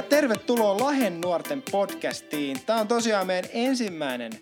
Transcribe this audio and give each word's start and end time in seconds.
ja 0.00 0.04
tervetuloa 0.04 0.78
Lahen 0.80 1.20
nuorten 1.20 1.62
podcastiin. 1.70 2.60
Tämä 2.66 2.80
on 2.80 2.88
tosiaan 2.88 3.26
meidän 3.26 3.50
ensimmäinen 3.52 4.32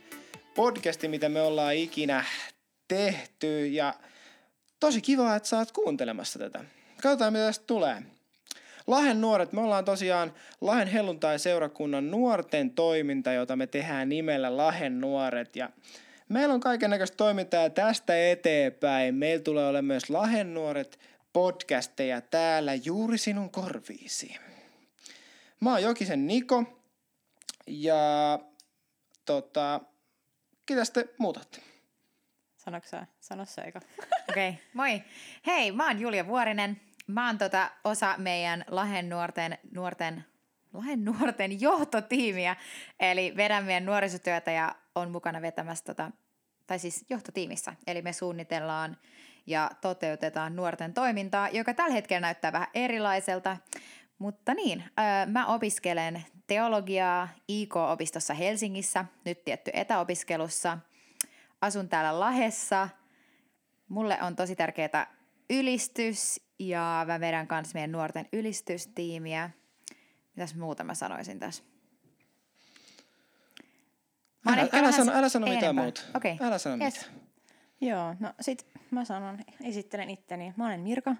podcasti, 0.54 1.08
mitä 1.08 1.28
me 1.28 1.42
ollaan 1.42 1.74
ikinä 1.74 2.24
tehty 2.88 3.66
ja 3.66 3.94
tosi 4.80 5.00
kiva, 5.00 5.36
että 5.36 5.58
oot 5.58 5.72
kuuntelemassa 5.72 6.38
tätä. 6.38 6.64
Katsotaan, 7.02 7.32
mitä 7.32 7.46
tästä 7.46 7.64
tulee. 7.66 8.02
Lahen 8.86 9.20
nuoret, 9.20 9.52
me 9.52 9.60
ollaan 9.60 9.84
tosiaan 9.84 10.34
Lahen 10.60 10.88
helluntai-seurakunnan 10.88 12.10
nuorten 12.10 12.70
toiminta, 12.70 13.32
jota 13.32 13.56
me 13.56 13.66
tehdään 13.66 14.08
nimellä 14.08 14.56
Lahen 14.56 15.00
nuoret. 15.00 15.56
Ja 15.56 15.70
meillä 16.28 16.54
on 16.54 16.60
kaiken 16.60 16.90
näköistä 16.90 17.16
toimintaa 17.16 17.70
tästä 17.70 18.30
eteenpäin. 18.30 19.14
Meillä 19.14 19.42
tulee 19.42 19.66
olemaan 19.66 19.84
myös 19.84 20.10
Lahen 20.10 20.54
nuoret 20.54 20.98
podcasteja 21.32 22.20
täällä 22.20 22.74
juuri 22.74 23.18
sinun 23.18 23.50
korviisi. 23.50 24.36
Mä 25.60 25.70
oon 25.70 25.82
Jokisen 25.82 26.26
Niko 26.26 26.64
ja 27.66 28.38
tota, 29.24 29.80
ketä 30.66 30.82
te 30.92 31.08
muutatte? 31.18 31.62
Sanoiko 32.56 32.86
sä? 32.88 33.06
Sano 33.20 33.44
se 33.44 33.60
eka. 33.60 33.80
Okei, 34.30 34.48
okay, 34.48 34.62
moi. 34.74 35.02
Hei, 35.46 35.72
mä 35.72 35.86
oon 35.86 36.00
Julia 36.00 36.26
Vuorinen. 36.26 36.80
Mä 37.06 37.26
oon 37.26 37.38
tota 37.38 37.70
osa 37.84 38.14
meidän 38.18 38.64
Lahen 38.68 39.08
nuorten, 39.08 39.58
nuorten, 39.74 40.24
Lahen 40.72 41.04
nuorten 41.04 41.60
johtotiimiä. 41.60 42.56
Eli 43.00 43.32
vedän 43.36 43.64
meidän 43.64 43.84
nuorisotyötä 43.84 44.50
ja 44.50 44.74
on 44.94 45.10
mukana 45.10 45.42
vetämässä 45.42 45.84
tota, 45.84 46.10
tai 46.66 46.78
siis 46.78 47.04
johtotiimissä. 47.10 47.74
Eli 47.86 48.02
me 48.02 48.12
suunnitellaan 48.12 48.96
ja 49.46 49.70
toteutetaan 49.80 50.56
nuorten 50.56 50.94
toimintaa, 50.94 51.48
joka 51.48 51.74
tällä 51.74 51.94
hetkellä 51.94 52.20
näyttää 52.20 52.52
vähän 52.52 52.68
erilaiselta. 52.74 53.56
Mutta 54.18 54.54
niin, 54.54 54.84
mä 55.26 55.46
opiskelen 55.46 56.24
teologiaa 56.46 57.28
IK-opistossa 57.48 58.34
Helsingissä, 58.34 59.04
nyt 59.24 59.44
tietty 59.44 59.70
etäopiskelussa. 59.74 60.78
Asun 61.60 61.88
täällä 61.88 62.20
Lahessa. 62.20 62.88
Mulle 63.88 64.18
on 64.22 64.36
tosi 64.36 64.56
tärkeää 64.56 65.14
ylistys 65.50 66.40
ja 66.58 67.04
mä 67.06 67.20
vedän 67.20 67.46
kanssa 67.46 67.74
meidän 67.74 67.92
nuorten 67.92 68.28
ylistystiimiä. 68.32 69.50
Mitäs 70.36 70.54
muuta 70.54 70.84
mä 70.84 70.94
sanoisin 70.94 71.38
tässä? 71.38 71.62
Mä 74.44 74.52
älä, 74.52 74.68
älä, 74.72 74.92
sano, 74.92 75.12
älä 75.14 75.28
sano 75.28 75.46
mitään 75.46 75.74
muuta. 75.74 76.00
Okay. 76.14 76.36
Älä 76.40 76.58
sano 76.58 76.84
yes. 76.84 76.94
mitään. 76.94 77.20
Joo, 77.80 78.14
no 78.20 78.32
sit 78.40 78.66
mä 78.90 79.04
sanon, 79.04 79.38
esittelen 79.64 80.10
itteni. 80.10 80.54
Mä 80.56 80.66
olen 80.66 80.80
Mirka 80.80 81.16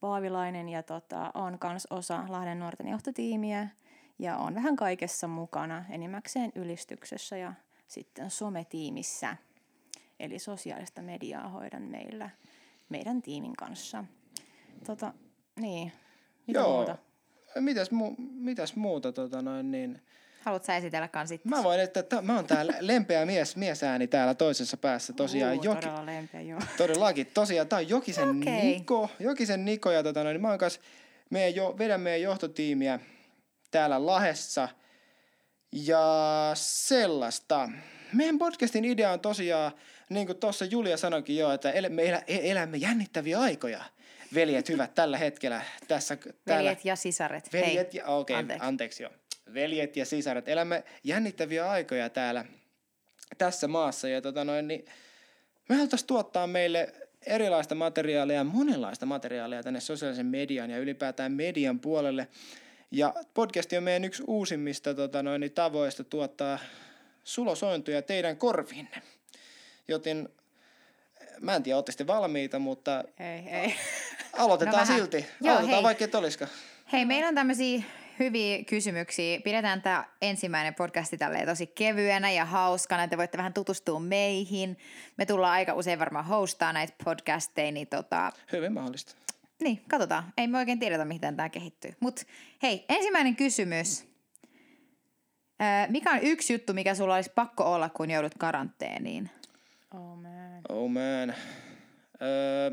Paavilainen 0.00 0.68
ja 0.68 0.82
tota, 0.82 1.30
on 1.34 1.58
kans 1.58 1.86
osa 1.90 2.24
Lahden 2.28 2.58
nuorten 2.58 2.88
johtotiimiä 2.88 3.68
ja 4.18 4.36
on 4.36 4.54
vähän 4.54 4.76
kaikessa 4.76 5.28
mukana, 5.28 5.84
enimmäkseen 5.90 6.52
ylistyksessä 6.54 7.36
ja 7.36 7.52
sitten 7.86 8.30
sometiimissä. 8.30 9.36
Eli 10.20 10.38
sosiaalista 10.38 11.02
mediaa 11.02 11.48
hoidan 11.48 11.82
meillä 11.82 12.30
meidän 12.88 13.22
tiimin 13.22 13.56
kanssa. 13.56 14.04
Tota, 14.86 15.14
niin, 15.60 15.92
mitä 16.46 16.60
Joo. 16.60 16.76
muuta? 16.76 16.98
Mitäs, 17.60 17.90
mu- 17.90 18.14
mitäs 18.18 18.76
muuta 18.76 19.12
tota 19.12 19.42
noin 19.42 19.70
niin... 19.70 20.02
Haluatko 20.46 20.66
sä 20.66 20.76
esitellä 20.76 21.08
kans 21.08 21.30
itse? 21.32 21.48
Mä 21.48 21.62
voin, 21.62 21.80
että 21.80 22.02
t- 22.02 22.22
mä 22.22 22.36
oon 22.36 22.46
täällä 22.46 22.74
lempeä 22.80 23.26
mies, 23.26 23.56
miesääni 23.56 24.06
täällä 24.06 24.34
toisessa 24.34 24.76
päässä. 24.76 25.12
Tosiaan 25.12 25.56
Uu, 25.56 25.62
Joki, 25.62 25.80
Todella 25.80 26.06
lempeä, 26.06 26.40
joo. 26.40 26.60
todellakin. 26.78 27.26
Tosiaan 27.34 27.68
tää 27.68 27.78
on 27.78 27.88
Jokisen 27.88 28.28
Okei. 28.40 28.62
Niko. 28.62 29.10
Jokisen 29.20 29.64
Niko 29.64 29.90
ja 29.90 30.02
tota 30.02 30.24
noin, 30.24 30.40
mä 30.40 30.48
oon 30.48 30.58
kanssa 30.58 30.80
meidän 31.30 31.54
jo, 31.54 31.74
vedän 31.78 32.00
meidän 32.00 32.22
johtotiimiä 32.22 33.00
täällä 33.70 34.06
Lahessa. 34.06 34.68
Ja 35.72 36.00
sellaista. 36.54 37.68
Meidän 38.12 38.38
podcastin 38.38 38.84
idea 38.84 39.12
on 39.12 39.20
tosiaan, 39.20 39.72
niin 40.08 40.26
kuin 40.26 40.38
tuossa 40.38 40.64
Julia 40.64 40.96
sanoikin 40.96 41.36
jo, 41.36 41.52
että 41.52 41.70
el- 41.70 41.88
me 41.88 42.08
elä- 42.08 42.22
e- 42.26 42.50
elämme 42.50 42.76
jännittäviä 42.76 43.40
aikoja. 43.40 43.84
Veljet 44.34 44.68
hyvät 44.68 44.94
tällä 44.94 45.18
hetkellä. 45.18 45.62
Tässä, 45.88 46.16
täällä. 46.16 46.64
Veljet 46.64 46.84
ja 46.84 46.96
sisaret. 46.96 47.52
Veljet 47.52 47.92
Hei. 47.92 48.00
ja, 48.00 48.06
okei, 48.06 48.34
okay, 48.34 48.40
anteeksi. 48.40 48.66
anteeksi. 48.66 48.66
anteeksi 48.66 49.02
jo. 49.02 49.25
Veljet 49.54 49.96
ja 49.96 50.06
sisaret. 50.06 50.48
Elämme 50.48 50.84
jännittäviä 51.04 51.70
aikoja 51.70 52.10
täällä 52.10 52.44
tässä 53.38 53.68
maassa. 53.68 54.08
Ja 54.08 54.20
tota 54.22 54.44
noin, 54.44 54.68
niin 54.68 54.84
me 55.68 55.74
haluttaisiin 55.76 56.06
tuottaa 56.06 56.46
meille 56.46 56.94
erilaista 57.26 57.74
materiaalia, 57.74 58.44
monenlaista 58.44 59.06
materiaalia 59.06 59.62
tänne 59.62 59.80
sosiaalisen 59.80 60.26
median 60.26 60.70
ja 60.70 60.78
ylipäätään 60.78 61.32
median 61.32 61.80
puolelle. 61.80 62.28
Ja 62.90 63.14
podcast 63.34 63.72
on 63.72 63.82
meidän 63.82 64.04
yksi 64.04 64.22
uusimmista 64.26 64.94
tota 64.94 65.22
noin, 65.22 65.40
niin 65.40 65.52
tavoista 65.52 66.04
tuottaa 66.04 66.58
sulosointuja 67.24 68.02
teidän 68.02 68.36
korviinne. 68.36 69.02
Joten 69.88 70.28
mä 71.40 71.56
en 71.56 71.62
tiedä, 71.62 71.76
ootte 71.76 72.06
valmiita, 72.06 72.58
mutta 72.58 73.04
Ei, 73.20 73.54
ei. 73.60 73.74
aloitetaan 74.32 74.76
No 74.76 74.80
vähän. 74.82 74.98
silti. 74.98 75.16
Joo, 75.16 75.26
aloitetaan 75.52 75.68
hei. 75.68 75.82
vaikka 75.82 76.04
et 76.04 76.14
olisikaan. 76.14 76.50
Hei, 76.92 77.04
meillä 77.04 77.28
on 77.28 77.34
tämmöisiä 77.34 77.82
hyviä 78.18 78.64
kysymyksiä. 78.64 79.40
Pidetään 79.40 79.82
tämä 79.82 80.04
ensimmäinen 80.22 80.74
podcasti 80.74 81.18
tälleen 81.18 81.46
tosi 81.46 81.66
kevyenä 81.66 82.30
ja 82.30 82.44
hauskana. 82.44 83.08
Te 83.08 83.16
voitte 83.16 83.38
vähän 83.38 83.52
tutustua 83.52 84.00
meihin. 84.00 84.78
Me 85.16 85.26
tullaan 85.26 85.52
aika 85.52 85.74
usein 85.74 85.98
varmaan 85.98 86.24
hostaa 86.24 86.72
näitä 86.72 86.94
podcasteja, 87.04 87.72
niin 87.72 87.86
tota, 87.86 88.32
Hyvin 88.52 88.72
mahdollista. 88.72 89.14
niin, 89.62 89.80
katsotaan. 89.88 90.32
Ei 90.36 90.46
me 90.46 90.58
oikein 90.58 90.78
tiedetä, 90.78 91.04
miten 91.04 91.36
tämä 91.36 91.48
kehittyy. 91.48 91.90
Mutta 92.00 92.22
hei, 92.62 92.84
ensimmäinen 92.88 93.36
kysymys. 93.36 94.06
Öö, 95.62 95.86
mikä 95.88 96.10
on 96.10 96.18
yksi 96.22 96.52
juttu, 96.52 96.72
mikä 96.72 96.94
sulla 96.94 97.14
olisi 97.14 97.32
pakko 97.34 97.74
olla, 97.74 97.88
kun 97.88 98.10
joudut 98.10 98.34
karanteeniin? 98.38 99.30
Oh 99.94 100.16
man. 100.16 100.62
Oh 100.68 100.90
man. 100.90 101.34
Öö, 102.22 102.70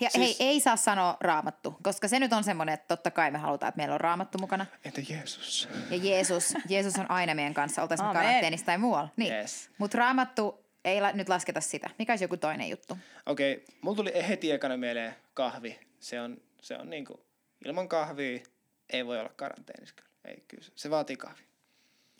Ja 0.00 0.10
Siis- 0.10 0.38
hei, 0.40 0.48
ei 0.48 0.60
saa 0.60 0.76
sanoa 0.76 1.16
raamattu, 1.20 1.76
koska 1.82 2.08
se 2.08 2.18
nyt 2.18 2.32
on 2.32 2.44
semmoinen, 2.44 2.72
että 2.72 2.86
totta 2.96 3.10
kai 3.10 3.30
me 3.30 3.38
halutaan, 3.38 3.68
että 3.68 3.76
meillä 3.76 3.94
on 3.94 4.00
raamattu 4.00 4.38
mukana. 4.38 4.66
entä 4.84 5.00
Jeesus? 5.08 5.68
Ja 5.90 5.96
Jeesus, 5.96 6.54
Jeesus 6.68 6.98
on 6.98 7.10
aina 7.10 7.34
meidän 7.34 7.54
kanssa, 7.54 7.82
oltaisiin 7.82 8.10
karanteenissa 8.12 8.66
tai 8.66 8.78
muualla. 8.78 9.08
Niin. 9.16 9.32
Yes. 9.34 9.70
Mutta 9.78 9.98
raamattu, 9.98 10.64
ei 10.84 11.00
la, 11.00 11.12
nyt 11.12 11.28
lasketa 11.28 11.60
sitä. 11.60 11.90
Mikä 11.98 12.12
olisi 12.12 12.24
joku 12.24 12.36
toinen 12.36 12.70
juttu? 12.70 12.98
Okei, 13.26 13.52
okay, 13.54 13.66
mulla 13.80 13.96
tuli 13.96 14.12
heti 14.28 14.50
ekana 14.52 14.76
mieleen 14.76 15.14
kahvi. 15.34 15.78
Se 16.00 16.20
on, 16.20 16.36
se 16.62 16.76
on 16.76 16.90
niinku, 16.90 17.20
ilman 17.64 17.88
kahvia 17.88 18.40
ei 18.90 19.06
voi 19.06 19.20
olla 19.20 19.30
karanteenissa 19.36 19.94
kyllä. 19.94 20.08
Ei, 20.24 20.44
kyllä. 20.48 20.64
se- 20.64 20.72
Se 20.74 20.90
vaatii 20.90 21.16
kahvi. 21.16 21.42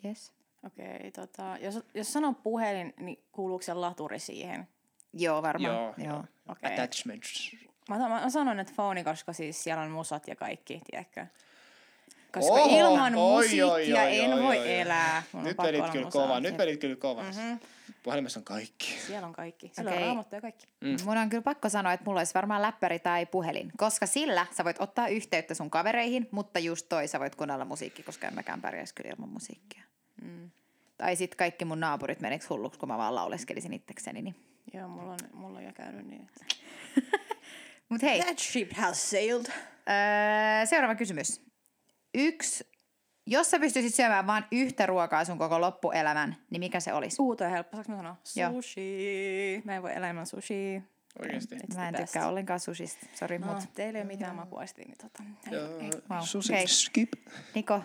Yes. 0.05 0.31
Okei, 0.65 1.11
tota, 1.11 1.57
jos, 1.61 1.79
jos 1.93 2.13
sanon 2.13 2.35
puhelin, 2.35 2.93
niin 2.99 3.19
kuuluuko 3.31 3.61
se 3.61 3.73
laturi 3.73 4.19
siihen? 4.19 4.67
Joo, 5.13 5.41
varmaan. 5.41 5.75
Joo, 5.75 5.93
joo. 5.97 6.23
Okei. 6.49 6.71
Attachments. 6.71 7.55
Mä, 7.89 7.97
mä, 7.97 8.09
mä 8.09 8.29
sanon, 8.29 8.59
että 8.59 8.73
phone, 8.75 9.03
koska 9.03 9.33
siis 9.33 9.63
siellä 9.63 9.83
on 9.83 9.91
musat 9.91 10.27
ja 10.27 10.35
kaikki, 10.35 10.81
tiedätkö? 10.91 11.25
Koska 12.33 12.53
Oho, 12.53 12.79
ilman 12.79 13.15
oi, 13.15 13.43
musiikkia 13.43 13.71
oi, 13.71 13.93
oi, 13.93 14.19
en 14.19 14.33
oi, 14.33 14.43
voi 14.43 14.59
oi, 14.59 14.79
elää. 14.79 15.23
Mun 15.31 15.43
Nyt 15.43 15.57
vedit 15.57 15.81
olla 15.81 15.91
kyllä 15.91 16.11
kova, 16.11 16.39
nyt 16.39 16.51
Jep. 16.51 16.57
vedit 16.57 16.79
kyllä 16.79 16.95
kova. 16.95 17.23
Mhm. 17.23 17.55
Puhelimessa 18.03 18.39
on 18.39 18.43
kaikki. 18.43 18.97
Siellä 19.07 19.27
on 19.27 19.33
kaikki. 19.33 19.71
Siellä 19.73 19.91
Okei. 19.91 20.03
on 20.03 20.07
raamattu 20.07 20.35
ja 20.35 20.41
kaikki. 20.41 20.67
Mm. 20.81 20.97
Mun 21.05 21.17
on 21.17 21.29
kyllä 21.29 21.41
pakko 21.41 21.69
sanoa, 21.69 21.93
että 21.93 22.05
mulla 22.05 22.19
olisi 22.19 22.33
varmaan 22.33 22.61
läppäri 22.61 22.99
tai 22.99 23.25
puhelin, 23.25 23.71
koska 23.77 24.05
sillä 24.05 24.45
sä 24.51 24.63
voit 24.63 24.81
ottaa 24.81 25.07
yhteyttä 25.07 25.53
sun 25.53 25.69
kavereihin, 25.69 26.27
mutta 26.31 26.59
just 26.59 26.85
toi 26.89 27.07
sä 27.07 27.19
voit 27.19 27.35
kuunnella 27.35 27.65
musiikki, 27.65 28.03
koska 28.03 28.27
en 28.27 28.35
mäkään 28.35 28.61
pärjäisi 28.61 28.95
kyllä 28.95 29.09
ilman 29.09 29.29
musiikkia. 29.29 29.83
Mm. 30.21 30.49
Tai 30.97 31.15
sitten 31.15 31.37
kaikki 31.37 31.65
mun 31.65 31.79
naapurit 31.79 32.19
meniks 32.19 32.49
hulluksi, 32.49 32.79
kun 32.79 32.89
mä 32.89 32.97
vaan 32.97 33.15
lauleskelisin 33.15 33.73
itsekseni. 33.73 34.21
Niin. 34.21 34.35
Joo, 34.73 34.87
mulla 34.87 35.11
on, 35.11 35.19
mulla 35.33 35.57
on 35.57 35.65
jo 35.65 35.73
käynyt 35.73 36.07
niin. 36.07 36.29
Mut 37.89 38.01
hei, 38.01 38.21
That 38.21 38.39
ship 38.39 38.71
has 38.73 39.09
sailed. 39.09 39.45
öö, 39.45 40.65
seuraava 40.65 40.95
kysymys. 40.95 41.41
Yksi, 42.13 42.67
jos 43.27 43.51
sä 43.51 43.59
pystyisit 43.59 43.95
syömään 43.95 44.27
vain 44.27 44.43
yhtä 44.51 44.85
ruokaa 44.85 45.25
sun 45.25 45.37
koko 45.37 45.61
loppuelämän, 45.61 46.35
niin 46.49 46.59
mikä 46.59 46.79
se 46.79 46.93
olisi? 46.93 47.21
Uu, 47.21 47.35
toi 47.35 47.47
on 47.47 47.53
helppo. 47.53 47.75
Saanko 47.77 47.91
mä 47.91 47.97
sanoa? 47.97 48.15
Joo. 48.35 48.51
Sushi. 48.51 49.61
Mä 49.65 49.75
en 49.75 49.83
voi 49.83 49.93
elää 49.95 50.09
ilman 50.09 50.25
sushi. 50.27 50.83
Oikeesti. 51.21 51.55
It's 51.55 51.75
Mä 51.75 51.87
en 51.87 51.93
best. 51.95 52.05
tykkää 52.05 52.27
ollenkaan 52.29 52.59
sushista, 52.59 53.05
sori 53.15 53.39
No, 53.39 53.47
mut. 53.53 53.63
teillä 53.73 53.99
ei 53.99 54.03
ole 54.03 54.07
mitään 54.13 54.35
makuaisti, 54.35 54.81
niin 54.81 54.97
tota. 54.97 55.23
Ei, 55.51 55.53
Joo, 55.57 55.79
ei. 55.79 55.89
Wow, 56.11 56.19
susi, 56.21 56.53
okei. 56.53 56.67
skip. 56.67 57.11
Niko, 57.55 57.81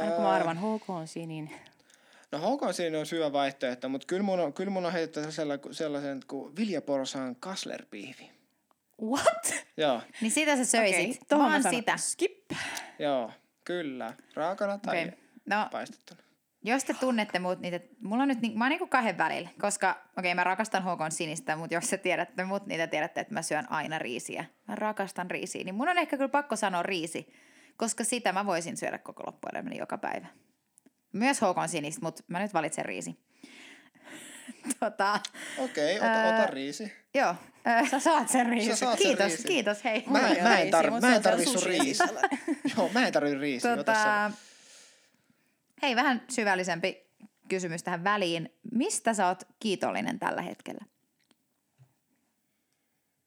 Aina 0.00 0.14
kun 0.14 0.24
mä 0.24 0.30
arvan 0.30 0.58
HK 0.58 0.90
on 0.90 1.08
sinin. 1.08 1.50
No 2.32 2.38
Hokon 2.38 2.74
siinä 2.74 2.98
on 2.98 3.06
hyvä 3.12 3.32
vaihtoehto, 3.32 3.88
mutta 3.88 4.06
kyllä 4.06 4.22
mun 4.22 4.40
on, 4.40 4.52
kyllä 4.52 4.70
mun 4.70 4.86
on 4.86 4.92
heitetty 4.92 5.32
sellaisen, 5.32 5.74
sellaisen 5.74 6.20
kuin 6.28 6.56
viljaporsaan 6.56 7.36
kaslerpiivi. 7.36 8.30
What? 9.02 9.54
Joo, 9.76 10.02
niin 10.20 10.30
sitä 10.30 10.56
sä 10.56 10.64
söisit. 10.64 11.20
Mä 11.30 11.38
Vaan 11.38 11.62
sanon 11.62 11.78
sitä. 11.78 11.96
Skip. 11.96 12.50
joo, 12.98 13.30
kyllä. 13.64 14.14
Raakana 14.34 14.78
tai 14.78 15.02
Okei. 15.02 15.18
No, 15.46 15.68
paistettuna. 15.72 16.20
jos 16.62 16.84
te 16.84 16.94
tunnette 16.94 17.38
mut, 17.38 17.60
niin 17.60 17.72
te, 17.72 17.88
mulla 18.02 18.22
on 18.22 18.28
nyt, 18.28 18.40
niin, 18.40 18.58
mä 18.58 18.64
oon 18.64 18.68
niinku 18.70 18.86
kahden 18.86 19.18
välillä, 19.18 19.48
koska 19.60 19.90
okei 19.90 20.02
okay, 20.18 20.34
mä 20.34 20.44
rakastan 20.44 20.82
Hokon 20.82 21.12
sinistä, 21.12 21.56
mutta 21.56 21.74
jos 21.74 21.88
te 21.88 21.98
tiedätte 21.98 22.44
mut, 22.44 22.66
niin 22.66 22.80
te 22.80 22.86
tiedätte, 22.86 23.20
että 23.20 23.34
mä 23.34 23.42
syön 23.42 23.70
aina 23.70 23.98
riisiä. 23.98 24.44
Mä 24.68 24.74
rakastan 24.74 25.30
riisiä, 25.30 25.64
niin 25.64 25.74
mun 25.74 25.88
on 25.88 25.98
ehkä 25.98 26.16
kyllä 26.16 26.28
pakko 26.28 26.56
sanoa 26.56 26.82
riisi, 26.82 27.32
koska 27.76 28.04
sitä 28.04 28.32
mä 28.32 28.46
voisin 28.46 28.76
syödä 28.76 28.98
koko 28.98 29.22
loppuelämäni 29.26 29.78
joka 29.78 29.98
päivä. 29.98 30.26
Myös 31.12 31.40
houkon 31.40 31.68
sinistä, 31.68 32.00
mutta 32.02 32.22
mä 32.28 32.40
nyt 32.40 32.54
valitsen 32.54 32.84
riisi. 32.84 33.29
tota, 34.80 35.20
Okei, 35.58 35.96
okay, 35.96 36.10
ota, 36.10 36.34
ota 36.42 36.46
riisi. 36.46 36.92
joo. 37.14 37.34
Sä 37.90 38.00
saat 38.00 38.28
sen 38.28 38.46
riisin. 38.46 38.76
Sä 38.76 38.76
saat 38.76 38.98
sen 38.98 39.06
kiitos, 39.06 39.26
riisin. 39.26 39.46
kiitos, 39.46 39.84
hei. 39.84 40.04
Mä, 40.06 40.28
ei 40.28 40.42
mä 40.42 40.58
en, 40.58 40.68
tar- 40.74 41.00
mä 41.00 41.16
en 41.16 41.22
tarvi 41.22 41.44
sun 41.44 41.62
riisiä. 41.62 42.06
Joo, 42.76 42.90
mä 42.94 43.06
en 43.06 43.12
tarvi 43.12 43.34
riisiä. 43.34 43.76
Tota, 43.76 44.30
hei, 45.82 45.96
vähän 45.96 46.22
syvällisempi 46.30 47.06
kysymys 47.48 47.82
tähän 47.82 48.04
väliin. 48.04 48.52
Mistä 48.72 49.14
sä 49.14 49.26
oot 49.28 49.42
kiitollinen 49.60 50.18
tällä 50.18 50.42
hetkellä? 50.42 50.84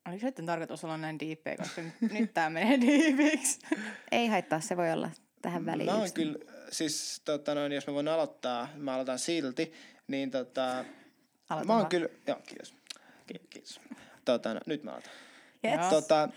Oliko 0.08 0.20
se 0.20 0.25
nyt 0.25 0.46
tarkoitus 0.46 0.84
olla 0.84 0.98
näin 0.98 1.20
diippeä, 1.20 1.56
koska 1.58 1.81
nyt, 1.81 2.12
nyt 2.12 2.34
tää 2.34 2.50
menee 2.50 2.81
diipiksi. 2.88 3.60
Ei 4.12 4.28
haittaa, 4.28 4.60
se 4.60 4.78
voi 4.78 4.92
olla 4.92 5.10
tähän 5.42 5.66
väliin. 5.66 5.90
Mä 5.90 5.98
oon 5.98 6.14
kyllä, 6.14 6.38
siis 6.72 7.22
tota 7.25 7.56
noin, 7.56 7.72
jos 7.72 7.88
mä 7.88 7.94
voin 7.94 8.08
aloittaa, 8.08 8.68
mä 8.75 8.94
aloitan 8.94 9.20
silti, 9.20 9.74
niin 10.08 10.31
tota, 10.31 10.86
Aloita 11.50 11.68
mä 11.68 11.74
oon 11.74 11.80
vaan. 11.80 11.90
kyllä, 11.90 12.07
joo, 12.28 12.40
kiitos. 12.48 12.74
Ki- 13.28 13.42
Kiitos. 13.50 13.81
Tota, 14.25 14.54
no, 14.54 14.60
nyt 14.66 14.84
mä 14.84 14.92
aloitan. 14.92 15.12
Yes. 15.66 15.88
Tota, 15.90 16.30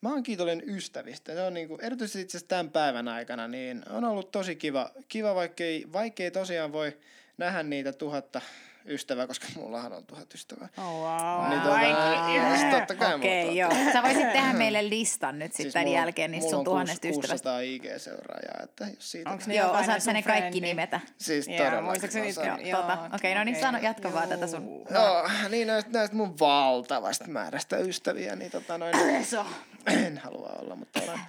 mä 0.00 0.08
oon 0.08 0.22
kiitollinen 0.22 0.68
ystävistä. 0.76 1.32
Se 1.34 1.42
on 1.42 1.54
niinku, 1.54 1.78
erityisesti 1.82 2.20
itse 2.20 2.36
asiassa 2.36 2.48
tämän 2.48 2.70
päivän 2.70 3.08
aikana, 3.08 3.48
niin 3.48 3.82
on 3.90 4.04
ollut 4.04 4.30
tosi 4.30 4.56
kiva, 4.56 4.90
kiva 5.08 5.34
vaikkei, 5.34 5.84
vaikkei 5.92 6.30
tosiaan 6.30 6.72
voi 6.72 6.98
nähdä 7.38 7.62
niitä 7.62 7.92
tuhatta 7.92 8.40
ystävää, 8.88 9.26
koska 9.26 9.46
mullahan 9.56 9.92
on 9.92 10.06
tuhat 10.06 10.34
ystävää. 10.34 10.68
Oh, 10.78 10.84
wow. 10.84 11.48
Niin 11.48 11.60
Ai, 11.60 12.58
siis 12.58 12.70
totta 12.74 12.94
kai 12.94 13.14
Okei, 13.14 13.44
mulla 13.44 13.56
joo. 13.60 13.70
on 13.70 13.92
Sä 13.92 14.02
voisit 14.02 14.32
tehdä 14.32 14.52
meille 14.62 14.88
listan 14.88 15.38
nyt 15.38 15.52
sitten 15.52 15.72
tämän 15.72 15.86
mulla 15.86 15.98
on- 15.98 16.02
jälkeen 16.02 16.30
niistä 16.30 16.44
mulla 16.44 16.50
sun 16.50 16.58
on 16.58 16.64
tuhannesta 16.64 17.08
ystävästä. 17.08 17.50
600 17.50 17.60
IG-seuraajaa, 17.60 18.62
että 18.64 18.84
jos 18.86 19.10
siitä... 19.10 19.30
Onks 19.30 19.46
ne 19.46 19.54
Joo, 19.54 19.66
jokainen 19.66 19.84
osaat 19.90 20.02
sä 20.02 20.04
sun 20.04 20.14
ne 20.14 20.22
kaikki 20.22 20.60
nimetä. 20.60 21.00
Siis 21.18 21.48
Joo, 21.48 21.56
todella. 21.58 21.82
muistaakseni 21.82 22.30
osaan. 22.30 22.56
niitä- 22.56 22.70
Joo, 22.70 22.80
Tota, 22.82 22.98
okei, 23.14 23.34
no 23.34 23.44
niin, 23.44 23.56
sano- 23.60 23.78
jatka 23.82 24.12
vaan 24.12 24.28
tätä 24.28 24.46
sun-. 24.46 24.86
Joo, 24.90 25.28
niin 25.48 25.66
näistä, 25.66 25.90
näistä 25.92 26.16
mun 26.16 26.38
valtavasta 26.38 27.28
määrästä 27.28 27.76
ystäviä, 27.76 28.36
niin 28.36 28.50
tota 28.50 28.78
noin, 28.78 28.94
en 30.06 30.18
halua 30.18 30.56
olla, 30.62 30.76
mutta 30.76 31.00
olen. 31.02 31.20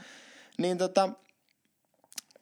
Niin 0.58 0.78
tota, 0.78 1.10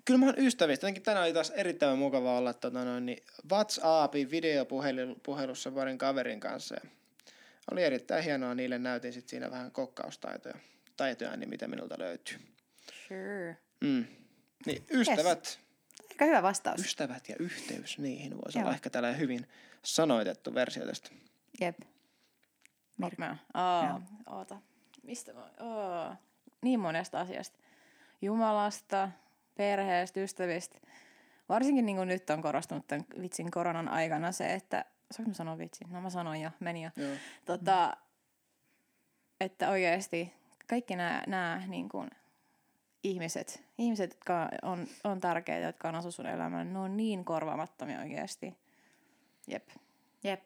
kyllä 0.05 0.19
mä 0.19 0.25
oon 0.25 0.35
ystävistä. 0.39 0.83
Jotenkin 0.83 1.03
tänään 1.03 1.25
oli 1.25 1.33
taas 1.33 1.49
erittäin 1.49 1.97
mukava 1.97 2.37
olla 2.37 2.53
tota 2.53 2.85
noin, 2.85 3.05
niin 3.05 3.23
WhatsAppin 3.51 4.31
videopuhelussa 4.31 5.71
parin 5.71 5.97
kaverin 5.97 6.39
kanssa. 6.39 6.75
Ja 6.75 6.89
oli 7.71 7.83
erittäin 7.83 8.23
hienoa, 8.23 8.55
niille 8.55 8.79
näytin 8.79 9.13
sit 9.13 9.29
siinä 9.29 9.51
vähän 9.51 9.71
kokkaustaitoja. 9.71 10.55
Taitoja, 10.97 11.37
niin 11.37 11.49
mitä 11.49 11.67
minulta 11.67 11.95
löytyy. 11.99 12.37
Sure. 13.07 13.57
Mm. 13.81 14.05
Niin, 14.65 14.83
ystävät, 14.91 15.59
Aika 16.09 16.25
hyvä 16.25 16.43
vastaus. 16.43 16.81
ystävät 16.81 17.29
ja 17.29 17.35
yhteys 17.39 17.97
niihin 17.97 18.37
voisi 18.37 18.57
Joo. 18.57 18.63
olla 18.65 18.73
ehkä 18.75 18.89
tällainen 18.89 19.19
hyvin 19.19 19.47
sanoitettu 19.83 20.53
versio 20.53 20.85
tästä. 20.85 21.09
Jep. 21.61 21.79
Onko 23.01 23.15
mä? 23.17 23.37
Aa, 23.53 24.01
oota. 24.25 24.57
Mistä 25.03 25.33
mä? 25.33 25.49
Aa. 25.59 26.17
Niin 26.61 26.79
monesta 26.79 27.19
asiasta. 27.19 27.57
Jumalasta, 28.21 29.09
perheestä, 29.55 30.19
ystävistä. 30.19 30.77
Varsinkin 31.49 31.85
niin 31.85 31.95
kuin 31.95 32.07
nyt 32.07 32.29
on 32.29 32.41
korostunut 32.41 32.87
tämän 32.87 33.05
vitsin 33.21 33.51
koronan 33.51 33.87
aikana 33.87 34.31
se, 34.31 34.53
että... 34.53 34.85
Saanko 35.11 35.29
mä 35.29 35.33
sanoa 35.33 35.57
vitsin? 35.57 35.87
No 35.91 36.01
mä 36.01 36.09
sanoin 36.09 36.41
jo, 36.41 36.51
meni 36.59 36.83
jo. 36.83 36.89
Joo. 36.95 37.15
Tota, 37.45 37.97
että 39.39 39.69
oikeasti 39.69 40.33
kaikki 40.67 40.95
nämä, 40.95 41.23
nämä 41.27 41.61
niin 41.67 41.89
kuin, 41.89 42.09
ihmiset, 43.03 43.63
ihmiset, 43.77 44.11
jotka 44.11 44.49
on, 44.61 44.87
on 45.03 45.19
tärkeitä, 45.19 45.65
jotka 45.65 45.89
on 45.89 45.95
asu 45.95 46.11
sun 46.11 46.25
elämään, 46.25 46.73
ne 46.73 46.79
on 46.79 46.97
niin 46.97 47.25
korvaamattomia 47.25 47.99
oikeasti. 47.99 48.53
Jep. 49.47 49.69
Jep. 50.23 50.45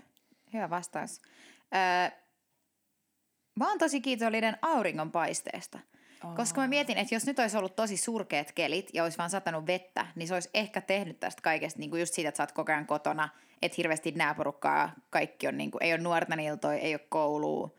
Hyvä 0.54 0.70
vastaus. 0.70 1.22
Öö, 1.76 2.18
mä 3.56 3.70
oon 3.70 3.78
tosi 3.78 4.02
kiitollinen 4.02 4.58
auringonpaisteesta. 4.62 5.80
Koska 6.36 6.62
mä 6.62 6.68
mietin, 6.68 6.98
että 6.98 7.16
jos 7.16 7.26
nyt 7.26 7.40
olisi 7.40 7.58
ollut 7.58 7.76
tosi 7.76 7.98
surkeat 7.98 8.52
kelit 8.52 8.90
ja 8.94 9.04
olisi 9.04 9.18
vaan 9.18 9.30
satanut 9.30 9.68
vettä, 9.68 10.08
niin 10.16 10.28
se 10.28 10.34
olisi 10.34 10.50
ehkä 10.54 10.82
tehnyt 10.82 11.20
tästä 11.20 11.42
kaikesta, 11.42 11.80
niin 11.80 11.90
kuin 11.90 12.00
just 12.00 12.14
siitä, 12.14 12.30
että 12.30 12.38
sä 12.38 12.44
oot 12.44 12.52
koko 12.52 12.72
ajan 12.72 12.86
kotona, 12.86 13.30
että 13.62 13.76
hirveästi 13.78 14.12
nää 14.12 14.34
porukkaa, 14.34 14.92
kaikki 15.10 15.48
on, 15.48 15.58
niin 15.58 15.72
kuin, 15.72 15.84
ei 15.84 15.94
ole 15.94 16.02
nuorten 16.02 16.40
iltoja, 16.40 16.80
ei 16.80 16.94
ole 16.94 17.02
koulua. 17.10 17.72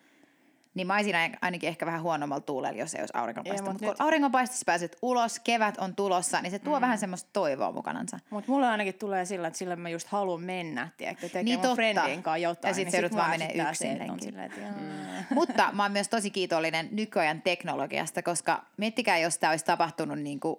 Niin 0.79 0.87
mä 0.87 0.95
olisin 0.95 1.15
ain- 1.15 1.39
ainakin 1.43 1.69
ehkä 1.69 1.87
vähän 1.87 2.03
huonommalla 2.03 2.41
tuulella, 2.41 2.79
jos 2.79 2.95
ei 2.95 3.01
olisi 3.01 3.13
auringonpaiste. 3.17 3.63
Mut 3.63 3.73
Mutta 3.73 3.85
kun 3.85 3.93
nyt- 3.93 4.01
auringonpaisteessa 4.01 4.65
pääset 4.67 4.97
ulos, 5.03 5.41
kevät 5.41 5.79
on 5.79 5.97
tulossa, 5.97 6.41
niin 6.41 6.51
se 6.51 6.59
tuo 6.59 6.77
mm. 6.77 6.81
vähän 6.81 6.99
semmoista 6.99 7.31
toivoa 7.33 7.73
mukanansa. 7.73 8.19
Mutta 8.31 8.53
mulle 8.53 8.67
ainakin 8.67 8.95
tulee 8.95 9.25
sillä, 9.25 9.49
että 9.49 9.59
sillä 9.59 9.77
mä 9.77 9.89
just 9.89 10.09
haluan 10.09 10.41
mennä, 10.43 10.89
tiedätkö, 10.97 11.21
tekemään 11.27 11.45
Niin 11.45 11.61
mun 11.61 11.75
friendin 11.77 12.23
kanssa 12.23 12.37
jotain. 12.37 12.71
Ja 12.71 12.75
sit 12.75 12.93
niin 12.93 13.05
mua 13.11 13.19
vaan 13.21 13.31
menee 13.31 13.69
yksin 13.69 13.99
jaa. 13.99 14.73
Mutta 15.31 15.71
mä 15.73 15.83
oon 15.83 15.93
myös 15.93 16.09
tosi 16.09 16.31
kiitollinen 16.31 16.89
nykyajan 16.93 17.43
teknologiasta, 17.43 18.23
koska 18.23 18.65
miettikää, 18.77 19.19
jos 19.19 19.39
tämä 19.39 19.51
olisi 19.51 19.65
tapahtunut 19.65 20.19
niin 20.19 20.41
kuin 20.41 20.57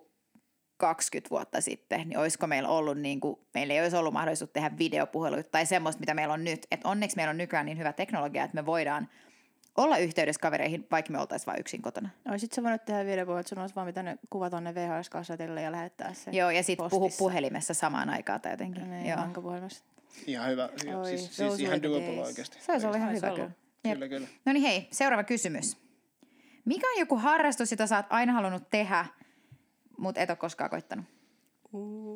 20 0.77 1.29
vuotta 1.29 1.61
sitten, 1.61 2.09
niin 2.09 2.17
olisiko 2.17 2.47
meillä 2.47 2.69
ollut, 2.69 2.97
niin 2.97 3.19
kuin, 3.19 3.39
meillä 3.53 3.73
ei 3.73 3.81
olisi 3.81 3.95
ollut 3.97 4.13
mahdollisuus 4.13 4.49
tehdä 4.51 4.71
videopuheluita 4.77 5.49
tai 5.49 5.65
semmoista, 5.65 5.99
mitä 5.99 6.13
meillä 6.13 6.33
on 6.33 6.43
nyt. 6.43 6.67
Et 6.71 6.81
onneksi 6.83 7.15
meillä 7.15 7.31
on 7.31 7.37
nykyään 7.37 7.65
niin 7.65 7.77
hyvä 7.77 7.93
teknologia, 7.93 8.43
että 8.43 8.55
me 8.55 8.65
voidaan 8.65 9.09
olla 9.83 9.97
yhteydessä 9.97 10.41
kavereihin, 10.41 10.87
vaikka 10.91 11.11
me 11.11 11.19
oltaisiin 11.19 11.45
vain 11.45 11.59
yksin 11.59 11.81
kotona. 11.81 12.09
Oisit 12.31 12.51
sä 12.51 12.63
voinut 12.63 12.85
tehdä 12.85 13.05
videopuhelut, 13.05 13.39
että 13.39 13.49
sun 13.49 13.59
olisi 13.59 13.75
vaan 13.75 13.87
pitänyt 13.87 14.19
kuvata 14.29 14.61
ne 14.61 14.75
VHS-kassetille 14.75 15.61
ja 15.61 15.71
lähettää 15.71 16.13
se 16.13 16.31
Joo, 16.31 16.49
ja 16.49 16.63
sitten 16.63 16.89
puhu 16.89 17.09
puhelimessa 17.17 17.73
samaan 17.73 18.09
aikaan 18.09 18.41
tai 18.41 18.53
jotenkin. 18.53 18.89
Niin, 18.89 19.05
Joo. 19.05 19.17
Ihan 20.27 20.51
hyvä. 20.51 20.69
Oi, 20.97 21.05
siis, 21.05 21.35
siis 21.37 21.59
ihan 21.59 21.83
doable 21.83 22.21
oikeasti. 22.21 22.57
Se 22.61 22.71
olisi 22.71 22.85
ollut 22.85 22.97
ihan 22.97 23.15
hyvä 23.15 23.27
ollut. 23.27 23.39
kyllä. 23.81 23.93
Kyllä, 23.93 24.07
kyllä. 24.07 24.27
No 24.45 24.53
niin 24.53 24.63
hei, 24.63 24.87
seuraava 24.91 25.23
kysymys. 25.23 25.77
Mikä 26.65 26.87
on 26.93 26.99
joku 26.99 27.17
harrastus, 27.17 27.71
jota 27.71 27.87
sä 27.87 27.95
oot 27.97 28.05
aina 28.09 28.33
halunnut 28.33 28.69
tehdä, 28.69 29.05
mutta 29.97 30.21
et 30.21 30.29
ole 30.29 30.37
koskaan 30.37 30.69
koittanut? 30.69 31.05
Uh. 31.73 32.08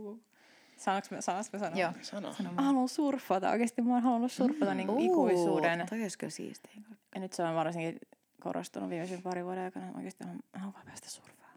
Saanko 0.83 1.07
mä, 1.11 1.21
saanko 1.21 1.49
mä 1.53 1.59
sanoa? 1.59 1.79
Joo. 1.79 1.91
Sano. 2.01 2.35
Mä 2.55 2.61
haluan 2.61 2.89
surffata. 2.89 3.49
Oikeasti 3.49 3.81
mä 3.81 3.93
oon 3.93 4.03
halunnut 4.03 4.31
surffata 4.31 4.71
mm. 4.71 4.77
niin 4.77 4.99
ikuisuuden. 4.99 5.85
Toi 5.89 6.01
olisi 6.01 6.17
kyllä 6.17 6.31
siistiä. 6.31 6.71
Ja 7.15 7.21
nyt 7.21 7.33
se 7.33 7.43
on 7.43 7.55
varsinkin 7.55 7.99
korostunut 8.41 8.89
viimeisen 8.89 9.21
parin 9.21 9.45
vuoden 9.45 9.63
aikana. 9.63 9.85
Oikeasti 9.95 10.23
mä 10.23 10.33
haluan 10.53 10.73
vaan 10.73 10.85
päästä 10.85 11.09
surffaan. 11.09 11.53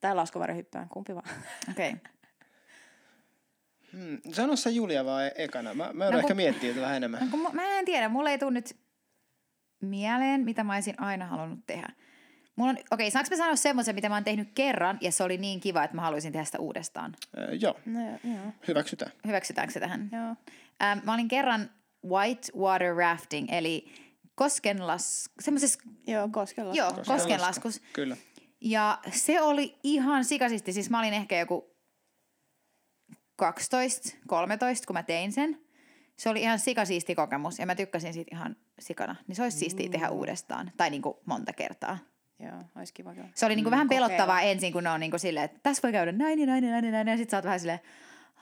Tai 0.00 0.14
laskuvarjohyppään, 0.14 0.88
kumpi 0.88 1.14
vaan. 1.14 1.28
Okei. 1.70 1.90
Okay. 1.90 2.12
Hmm. 3.92 4.18
Sano 4.32 4.56
sä 4.56 4.70
Julia 4.70 5.04
vaan 5.04 5.26
e- 5.26 5.32
ekana. 5.36 5.74
Mä, 5.74 5.90
mä 5.92 6.10
No 6.10 6.18
ehkä 6.18 6.26
kun- 6.26 6.36
miettiä 6.36 6.70
tätä 6.70 6.82
vähän 6.82 6.96
enemmän. 6.96 7.20
No, 7.20 7.26
kun 7.30 7.40
mä, 7.40 7.48
mä 7.52 7.78
en 7.78 7.84
tiedä, 7.84 8.08
mulle 8.08 8.30
ei 8.30 8.38
tule 8.38 8.50
nyt 8.50 8.76
mieleen, 9.80 10.40
mitä 10.44 10.64
mä 10.64 10.74
olisin 10.74 11.00
aina 11.00 11.26
halunnut 11.26 11.66
tehdä. 11.66 11.88
Mulla 12.60 12.70
on, 12.70 12.76
okei, 12.76 12.84
okay, 12.90 13.10
saanko 13.10 13.30
mä 13.30 13.36
sanoa 13.36 13.56
semmoisen, 13.56 13.94
mitä 13.94 14.08
mä 14.08 14.14
oon 14.14 14.24
tehnyt 14.24 14.48
kerran, 14.54 14.98
ja 15.00 15.12
se 15.12 15.24
oli 15.24 15.38
niin 15.38 15.60
kiva, 15.60 15.84
että 15.84 15.96
mä 15.96 16.02
haluaisin 16.02 16.32
tehdä 16.32 16.44
sitä 16.44 16.58
uudestaan. 16.58 17.16
Ö, 17.38 17.54
joo, 17.54 17.74
No 17.86 18.00
joo, 18.24 18.52
hyväksytään. 18.68 19.12
Hyväksytäänkö 19.26 19.72
se 19.72 19.80
tähän? 19.80 20.08
joo. 20.12 20.36
Ähm, 20.82 20.98
mä 21.04 21.14
olin 21.14 21.28
kerran 21.28 21.70
white 22.06 22.52
water 22.58 22.94
rafting, 22.96 23.48
eli 23.52 23.92
koskenlas... 24.34 25.30
Semmoisessa, 25.40 25.78
Joo, 26.06 26.28
koskella. 26.28 26.74
joo, 26.74 26.86
Koskenlasku. 26.88 27.12
koskenlaskus. 27.22 27.80
Kyllä. 27.92 28.16
Ja 28.60 28.98
se 29.12 29.42
oli 29.42 29.78
ihan 29.82 30.24
sikasisti. 30.24 30.72
Siis 30.72 30.90
mä 30.90 30.98
olin 30.98 31.14
ehkä 31.14 31.38
joku 31.38 31.76
12, 33.36 34.16
13, 34.26 34.86
kun 34.86 34.94
mä 34.94 35.02
tein 35.02 35.32
sen. 35.32 35.60
Se 36.18 36.28
oli 36.28 36.40
ihan 36.40 36.58
sikasiisti 36.58 37.14
kokemus 37.14 37.58
ja 37.58 37.66
mä 37.66 37.74
tykkäsin 37.74 38.14
siitä 38.14 38.36
ihan 38.36 38.56
sikana. 38.78 39.16
Niin 39.26 39.36
se 39.36 39.42
olisi 39.42 39.58
siistiä 39.58 39.88
tehdä 39.88 40.10
uudestaan. 40.10 40.72
Tai 40.76 40.90
niin 40.90 41.02
kuin 41.02 41.16
monta 41.26 41.52
kertaa. 41.52 41.98
Joo, 42.40 42.62
olisi 42.76 42.94
kiva 42.94 43.14
kyllä. 43.14 43.28
Se 43.34 43.46
oli 43.46 43.56
niin 43.56 43.64
kuin 43.64 43.70
vähän 43.70 43.86
kokeilla. 43.86 44.06
pelottavaa 44.08 44.40
ensin, 44.40 44.72
kun 44.72 44.84
ne 44.84 44.90
on 44.90 45.00
niin 45.00 45.10
kuin 45.10 45.20
silleen, 45.20 45.44
että 45.44 45.60
tässä 45.62 45.82
voi 45.82 45.92
käydä 45.92 46.12
näin 46.12 46.38
ja 46.38 46.46
näin 46.46 46.64
ja 46.64 46.70
näin 46.70 46.84
ja 46.84 46.90
näin. 46.90 47.08
Ja 47.08 47.16
sit 47.16 47.30
sä 47.30 47.36
oot 47.36 47.44
vähän 47.44 47.60
silleen, 47.60 47.80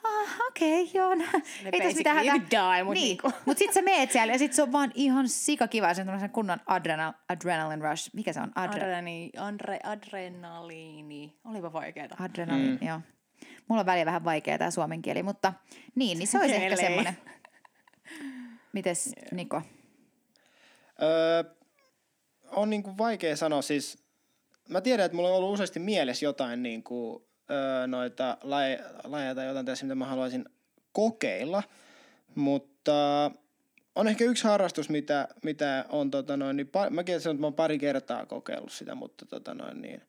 ah, 0.05 0.39
okei, 0.49 0.83
okay, 0.83 0.93
joo. 0.95 1.15
nä- 1.15 1.25
Ei 1.73 1.81
tässä 1.81 1.97
mitään 1.99 2.17
hätää. 2.17 2.75
die, 2.75 2.85
mut 2.85 2.95
niin. 2.95 3.05
niinku. 3.05 3.33
Mut 3.47 3.59
sit 3.59 3.73
sä 3.73 3.83
meet 3.83 4.13
siellä 4.13 4.33
ja 4.33 4.39
sit 4.39 4.53
se 4.53 4.63
on 4.63 4.73
vaan 4.73 4.93
ihan 4.95 5.29
sikakiva. 5.29 5.95
Se 5.95 6.03
on 6.03 6.31
kunnon 6.31 6.59
adrenal, 6.67 7.13
adrenaline 7.29 7.91
rush. 7.91 8.11
Mikä 8.13 8.33
se 8.33 8.41
on? 8.41 8.49
Adre- 8.49 8.61
Adrenaliini, 8.61 9.31
andre, 9.39 9.79
adrenaliini. 9.83 11.35
Olipa 11.45 11.73
vaikeeta. 11.73 12.17
Adrenaliini, 12.21 12.79
mm. 12.81 12.87
joo. 12.89 13.01
Mulla 13.69 13.81
on 13.81 13.87
väliä 13.87 14.07
vähän 14.07 14.25
vaikea 14.25 14.59
tämä 14.59 14.71
suomen 14.71 15.03
kieli, 15.03 15.23
mutta 15.23 15.53
niin, 15.95 16.19
niin 16.19 16.29
se 16.29 16.39
olisi 16.39 16.55
ehkä 16.55 16.77
semmoinen. 16.77 17.19
Mites 18.73 19.15
Niko? 19.33 19.63
Öö, 21.03 21.45
on 22.51 22.71
niinku 22.71 22.99
vaikea 22.99 23.37
sanoa 23.37 23.63
siis, 23.63 23.99
mä 24.69 24.81
tiedän, 24.81 25.07
että 25.07 25.17
mulla 25.17 25.29
on 25.29 25.37
ollut 25.37 25.55
useasti 25.55 25.79
mielessä 25.79 26.27
jotain 26.27 26.63
niinku, 26.63 27.27
öö, 27.51 27.87
noita 27.87 28.39
laje, 28.43 28.85
lajeja 29.05 29.35
tai 29.35 29.47
jotain 29.47 29.67
tässä, 29.67 29.87
mitä 29.87 29.95
mä 29.95 30.07
haluaisin 30.07 30.45
kokeilla, 30.93 31.63
mutta 32.35 33.31
on 33.95 34.09
ehkä 34.09 34.25
yksi 34.25 34.45
harrastus, 34.45 34.89
mitä, 34.89 35.29
mitä 35.43 35.85
on, 35.89 36.11
tota 36.11 36.37
noin, 36.37 36.57
niin 36.57 36.69
pa, 36.69 36.91
mäkin 36.91 37.21
sanon, 37.21 37.35
että 37.35 37.41
mä 37.41 37.47
oon 37.47 37.55
pari 37.55 37.79
kertaa 37.79 38.27
kokeillut 38.27 38.73
sitä, 38.73 38.95
mutta 38.95 39.27
tota 39.27 39.55
noin, 39.55 39.83
niin, 39.83 40.03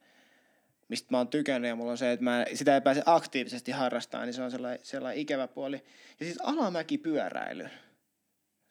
mistä 0.89 1.07
mä 1.11 1.17
oon 1.17 1.27
tykännyt 1.27 1.69
ja 1.69 1.75
mulla 1.75 1.91
on 1.91 1.97
se, 1.97 2.11
että 2.11 2.23
mä 2.23 2.45
sitä 2.53 2.75
ei 2.75 2.81
pääse 2.81 3.03
aktiivisesti 3.05 3.71
harrastamaan, 3.71 4.27
niin 4.27 4.33
se 4.33 4.43
on 4.43 4.51
sellainen, 4.51 4.79
sellainen 4.83 5.21
ikävä 5.21 5.47
puoli. 5.47 5.83
Ja 6.19 6.25
siis 6.25 6.39
alamäkipyöräily. 6.43 7.69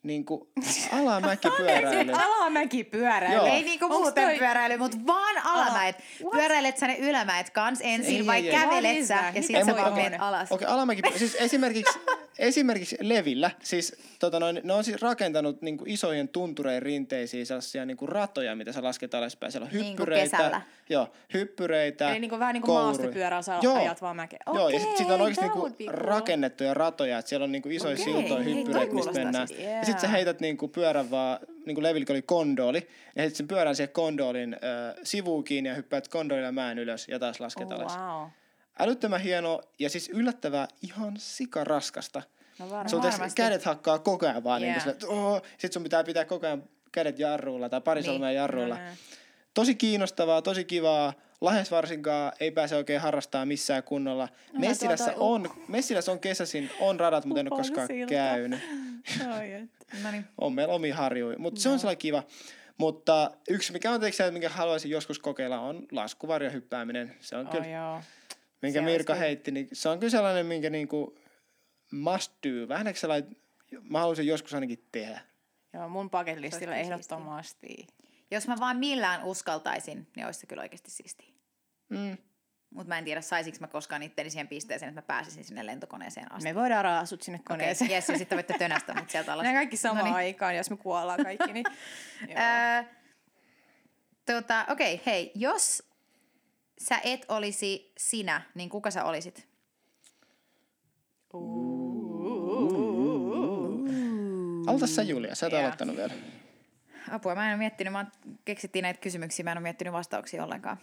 Niin 0.05 0.25
kuin 0.25 0.40
alamäkipyöräily. 0.93 2.12
Alamäkipyöräily. 2.12 3.35
Joo. 3.37 3.47
Ei 3.47 3.62
niinku 3.62 3.85
Onks 3.85 3.97
muuten 3.99 4.25
toi- 4.25 4.38
pyöräily, 4.38 4.76
mutta 4.76 4.97
vaan 5.07 5.37
alamäet. 5.45 5.97
What? 6.23 6.33
Pyöräilet 6.33 6.78
sä 6.78 6.87
ne 6.87 6.97
ylämäet 6.99 7.50
kans 7.50 7.78
ensin 7.83 8.17
Ei, 8.17 8.26
vai 8.26 8.38
ei, 8.38 8.50
ei. 8.50 8.61
kävelet 8.61 8.97
is 8.97 9.09
sä 9.09 9.14
that? 9.14 9.26
ja 9.26 9.33
Mitä 9.40 9.47
sit 9.47 9.57
Ei, 9.57 9.64
sä 9.64 9.76
vaan 9.76 9.93
okei. 9.93 10.05
menet 10.05 10.21
alas. 10.21 10.52
Okei, 10.52 10.67
alamäki, 10.69 11.02
siis 11.17 11.35
esimerkiksi, 11.40 11.99
esimerkiksi 12.38 12.97
Levillä, 13.00 13.50
siis 13.62 13.97
tota 14.18 14.40
noin, 14.40 14.61
ne 14.64 14.73
on 14.73 14.85
siis 14.85 15.02
rakentanut 15.02 15.62
niin 15.62 15.78
kuin 15.78 15.90
isojen 15.90 16.28
tuntureiden 16.28 16.83
rinteisiin 16.83 17.47
sellaisia 17.47 17.85
niin 17.85 17.97
kuin 17.97 18.09
ratoja, 18.09 18.57
mitä 18.57 18.73
sä 18.73 18.83
lasket 18.83 19.14
alaspäin. 19.14 19.52
Siellä 19.52 19.64
on 19.66 19.71
Niin 19.73 19.83
kuin 19.85 19.90
hyppyreitä. 19.90 20.37
kesällä. 20.37 20.61
Joo, 20.88 21.09
hyppyreitä. 21.35 22.11
Eli 22.11 22.21
niinku 22.21 22.38
vähän 22.38 22.52
niinku 22.52 22.66
kouruja. 22.66 22.85
maastopyörää 22.87 23.42
sä 23.42 23.59
Joo. 23.62 23.76
ajat 23.76 24.02
vaan 24.02 24.16
mäkeä. 24.16 24.38
Joo, 24.54 24.68
ja 24.68 24.78
sitten 24.80 24.99
sit 24.99 25.11
on 25.11 25.21
oikeasti 25.21 25.45
niinku 25.45 25.71
rakennettuja 25.87 26.75
ratoja, 26.75 27.18
että 27.18 27.28
siellä 27.28 27.45
on 27.45 27.52
niinku 27.52 27.68
isoja 27.68 27.92
Okei, 27.95 28.04
siltoja, 28.04 28.45
hyppyreitä, 28.45 28.95
mistä 28.95 29.12
mennään. 29.12 29.49
sit- 29.49 29.59
Ja 29.61 29.85
sitten 29.85 30.00
sä 30.00 30.07
yeah. 30.07 30.12
heität 30.12 30.40
niinku 30.40 30.68
pyörän 30.68 31.11
vaan, 31.11 31.38
niinku 31.66 31.83
Levilläkin 31.83 32.14
oli 32.14 32.23
kondoli, 32.23 32.78
ja 33.16 33.23
sitten 33.23 33.35
sen 33.37 33.49
pyörän 33.49 33.76
siihen 33.76 33.92
kondolin 33.92 34.54
äh, 34.54 34.95
sivuun 35.02 35.45
kiinni 35.45 35.68
ja 35.71 35.75
hyppäät 35.75 36.09
kondolilla 36.09 36.52
mäen 36.52 36.78
ylös 36.78 37.09
ja 37.09 37.18
taas 37.18 37.40
lasket 37.40 37.73
alas. 37.73 37.97
Oh, 37.97 38.02
wow. 38.02 38.28
Älyttömän 38.78 39.20
hienoa 39.20 39.62
ja 39.78 39.90
siis 39.90 40.08
yllättävää 40.08 40.68
ihan 40.82 41.14
sikaraskasta. 41.18 42.23
No 42.58 42.70
varmaan. 42.70 42.88
Sun 42.88 43.02
kädet 43.35 43.64
hakkaa 43.64 43.99
koko 43.99 44.26
ajan 44.26 44.44
vaan. 44.44 44.62
Yeah. 44.62 44.87
Niin 44.87 44.97
kuin 45.06 45.11
oh, 45.18 45.42
sit 45.58 45.73
sun 45.73 45.82
pitää 45.82 46.04
pitää 46.04 46.25
koko 46.25 46.47
ajan 46.47 46.62
kädet 46.92 47.18
jarruilla 47.18 47.68
tai 47.68 47.80
pari 47.80 48.00
Niin. 48.02 48.35
jarruilla. 48.35 48.75
No, 48.75 48.80
no. 48.85 48.90
Tosi 49.54 49.75
kiinnostavaa, 49.75 50.42
tosi 50.42 50.64
kivaa. 50.64 51.12
Lahes 51.40 51.70
varsinkaan 51.70 52.32
ei 52.40 52.50
pääse 52.50 52.76
oikein 52.76 53.00
harrastaa 53.00 53.47
missään 53.47 53.82
kunnolla. 53.82 54.28
No, 54.52 54.61
Messilässä 54.61 55.12
on, 55.16 55.50
Messilässä 55.68 56.12
on 56.12 56.20
kesäisin, 56.20 56.70
on 56.80 57.00
radat, 57.00 57.25
mutta 57.25 57.40
en 57.40 57.52
ole 57.52 57.58
koskaan 57.61 57.87
silta. 57.87 58.11
käynyt. 58.11 58.61
No 59.25 60.11
niin. 60.11 60.28
On 60.40 60.52
meillä 60.52 60.75
omi 60.75 60.90
harjuja, 60.90 61.38
mutta 61.38 61.61
se 61.61 61.68
on 61.68 61.78
sellainen 61.78 61.99
kiva. 61.99 62.23
Mutta 62.78 63.30
yksi, 63.49 63.73
mikä 63.73 63.90
on 63.92 64.00
tietysti, 64.00 64.30
minkä 64.30 64.49
haluaisin 64.49 64.90
joskus 64.90 65.18
kokeilla, 65.18 65.61
on 65.61 65.87
laskuvarjohyppääminen. 65.92 67.16
Se 67.20 67.37
on 67.37 67.47
kyllä 67.49 67.64
Oh, 67.64 67.70
joo. 67.73 68.02
Minkä 68.62 68.79
Se 68.79 68.85
Mirka 68.85 69.12
olisi 69.12 69.25
heitti, 69.25 69.50
niin 69.50 69.69
se 69.73 69.88
on 69.88 69.99
kyllä 69.99 70.11
sellainen, 70.11 70.47
minkä 70.47 70.71
niinku 70.71 71.19
must 71.93 72.33
do. 72.47 72.69
Vähän 72.69 72.87
ehkä 72.87 73.00
sellainen, 73.00 73.37
mä 73.83 73.99
haluaisin 73.99 74.27
joskus 74.27 74.55
ainakin 74.55 74.88
tehdä. 74.93 75.21
Joo, 75.73 75.88
mun 75.88 76.11
bucket 76.11 76.38
listillä 76.38 76.75
kyllä 76.75 76.77
ehdottomasti. 76.77 77.87
Jos 78.31 78.49
mä 78.49 78.57
vaan 78.61 78.77
millään 78.77 79.25
uskaltaisin, 79.25 80.07
niin 80.17 80.27
olisi 80.27 80.41
se 80.41 80.47
kyllä 80.47 80.62
oikeasti 80.62 80.91
siistiä. 80.91 81.29
Mm. 81.88 82.17
Mutta 82.71 82.88
mä 82.88 82.99
en 82.99 83.05
tiedä, 83.05 83.21
saisinko 83.21 83.59
mä 83.61 83.67
koskaan 83.67 84.03
itteni 84.03 84.31
siihen 84.31 84.49
pisteeseen, 84.49 84.88
että 84.88 85.00
mä 85.00 85.07
pääsisin 85.07 85.45
sinne 85.45 85.67
lentokoneeseen 85.67 86.33
asti. 86.33 86.49
Me 86.49 86.55
voidaan 86.55 86.85
raada 86.85 87.07
sut 87.07 87.23
sinne 87.23 87.37
Okei, 87.37 87.45
koneeseen. 87.45 87.91
yes, 87.91 88.09
ja 88.09 88.19
sitten 88.19 88.37
voitte 88.37 88.55
tönästä 88.59 88.95
mut 88.95 89.11
sieltä 89.11 89.33
alas. 89.33 89.47
Ne 89.47 89.53
kaikki 89.53 89.77
samaan 89.77 89.99
Noniin. 89.99 90.17
aikaan, 90.17 90.57
jos 90.57 90.71
me 90.71 90.77
kuollaan 90.77 91.23
kaikki. 91.23 91.53
Niin, 91.53 91.65
joo. 92.29 92.38
Öö, 92.38 92.85
tota, 94.27 94.67
okei, 94.69 94.95
okay, 94.95 95.07
hei, 95.07 95.33
jos 95.35 95.83
sä 96.78 97.00
et 97.04 97.25
olisi 97.28 97.92
sinä, 97.99 98.42
niin 98.54 98.68
kuka 98.68 98.90
sä 98.90 99.04
olisit? 99.04 99.49
Aloita 104.66 104.87
sä 104.87 105.02
Julia, 105.02 105.35
sä 105.35 105.47
et 105.47 105.52
Yeah. 105.52 105.64
aloittanut 105.64 105.97
vielä. 105.97 106.14
Apua, 107.11 107.35
mä 107.35 107.44
en 107.47 107.50
ole 107.50 107.58
miettinyt, 107.58 107.92
mä 107.92 108.06
keksittiin 108.44 108.82
näitä 108.82 109.00
kysymyksiä, 109.00 109.44
mä 109.44 109.52
en 109.52 109.58
ole 109.58 109.62
miettinyt 109.62 109.92
vastauksia 109.92 110.44
ollenkaan. 110.44 110.76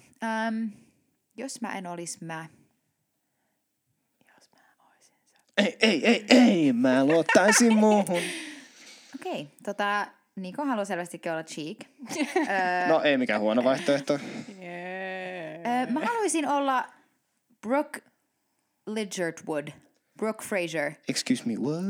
Öm, 0.48 0.72
jos 1.38 1.62
mä 1.62 1.78
en 1.78 1.88
olisi 1.88 2.18
mä. 2.26 2.46
Jos 4.36 4.50
mä 4.52 4.86
oisin 4.90 5.16
sä. 5.26 5.38
Ei, 5.58 5.78
ei, 5.82 6.08
ei, 6.08 6.26
ei, 6.30 6.74
mä 6.74 7.06
luottaisin 7.06 7.76
muuhun. 7.86 8.22
Okei, 9.16 9.42
okay, 9.42 9.46
tota, 9.64 10.08
Niko 10.36 10.66
haluaa 10.66 10.86
selvästikin 10.86 11.32
olla 11.32 11.44
cheek. 11.44 11.78
No 12.88 13.02
ei 13.02 13.18
mikään 13.18 13.42
huono 13.42 13.64
vaihtoehto. 13.64 14.20
Yeah. 14.60 14.85
Mä 15.90 16.00
haluaisin 16.00 16.48
olla 16.48 16.86
Brooke 17.62 18.02
Ligertwood. 18.88 19.68
Brooke 20.18 20.46
Fraser. 20.46 20.92
Excuse 21.10 21.44
me, 21.46 21.56
what? 21.56 21.86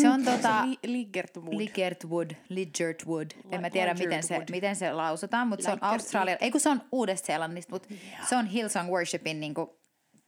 Se 0.00 0.08
on 0.08 0.24
tota... 0.24 0.66
Li- 0.66 0.78
Ligertwood. 0.82 1.56
Ligertwood, 1.56 2.30
Ligertwood. 2.48 3.30
En 3.50 3.60
mä 3.60 3.70
tiedä, 3.70 3.94
miten 3.94 4.22
se, 4.22 4.40
miten 4.50 4.76
se 4.76 4.92
lausutaan, 4.92 5.48
mutta 5.48 5.64
se 5.64 5.70
on. 5.70 5.78
Australia. 5.80 6.36
Ei 6.40 6.50
kun 6.50 6.60
se 6.60 6.68
on 6.68 6.82
Uudesta-Seelannista, 6.92 7.70
mutta 7.72 7.88
se 8.28 8.36
on 8.36 8.46
Hillsong 8.46 8.90
Worshipin 8.90 9.40
niinku 9.40 9.78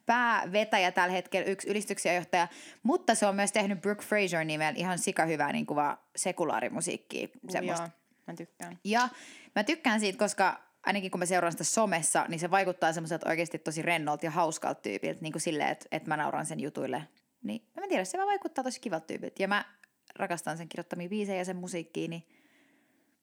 päävetäjä 0.07 0.93
tällä 0.93 1.13
hetkellä, 1.13 1.51
yksi 1.51 1.69
ylistyksiäjohtaja. 1.69 2.49
Mutta 2.83 3.15
se 3.15 3.27
on 3.27 3.37
myös 3.37 3.53
tehnyt 3.53 3.81
Brooke 3.81 4.03
Fraser 4.03 4.45
nimellä 4.45 4.75
ihan 4.77 4.99
sikahyvää 4.99 5.53
niinku 5.53 5.77
vaan 5.77 5.99
sekulaarimusiikkia. 6.17 7.29
Semmoista. 7.49 7.83
Joo, 7.83 7.91
mä 8.27 8.35
tykkään. 8.35 8.79
Ja 8.85 9.09
mä 9.55 9.65
tykkään 9.65 10.01
siitä, 10.01 10.19
koska 10.19 10.66
ainakin 10.87 11.11
kun 11.11 11.19
mä 11.19 11.27
seuraan 11.27 11.53
sitä 11.53 11.65
somessa, 11.65 12.27
niin 12.29 12.41
se 12.41 12.51
vaikuttaa 12.51 12.93
semmoiselta 12.93 13.29
oikeasti 13.29 13.59
tosi 13.59 13.83
rennolta 13.83 14.27
ja 14.27 14.31
hauskalta 14.31 14.81
tyypiltä, 14.81 15.21
niin 15.21 15.33
kuin 15.33 15.43
silleen, 15.43 15.69
että, 15.69 15.87
että 15.91 16.09
mä 16.09 16.17
nauran 16.17 16.47
sen 16.47 16.61
jutuille. 16.61 17.03
Niin 17.43 17.63
mä 17.77 17.83
en 17.83 17.89
tiedä, 17.89 18.05
se 18.05 18.19
vaan 18.19 18.29
vaikuttaa 18.29 18.65
tosi 18.65 18.81
kivalta 18.81 19.07
tyypiltä. 19.07 19.43
Ja 19.43 19.49
mä 19.49 19.65
rakastan 20.17 20.59
sen 20.59 20.69
kirjoittamia 20.69 21.09
biisejä 21.09 21.39
ja 21.39 21.45
sen 21.45 21.57
musiikkiin, 21.57 22.11
niin 22.11 22.23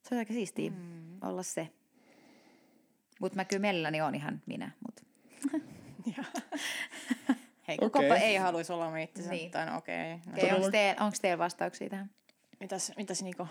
se 0.04 0.16
on 0.16 0.20
aika 0.20 0.34
siistiä 0.34 0.70
mm. 0.70 1.18
olla 1.22 1.44
se. 1.44 1.70
Mutta 3.20 3.36
mä 3.36 3.46
kyllä 3.46 3.62
mielelläni 3.62 4.02
on 4.02 4.16
ihan 4.16 4.42
minä, 4.46 4.72
mut 4.86 5.02
Hei, 7.68 7.78
kukapa 7.78 8.06
Okei. 8.06 8.18
ei 8.18 8.36
haluaisi 8.36 8.74
olla 8.74 8.92
me 8.92 9.04
itsensä. 9.04 9.32
Niin. 9.32 9.52
Tai 9.52 9.66
no 9.66 9.78
okei. 9.78 10.16
No. 10.16 10.34
okay, 10.38 10.96
onko 11.00 11.18
teillä 11.22 11.38
vastauksia 11.38 11.90
tähän? 11.90 12.10
Mitäs, 12.60 12.92
mitäs 12.98 13.24
Niko? 13.24 13.48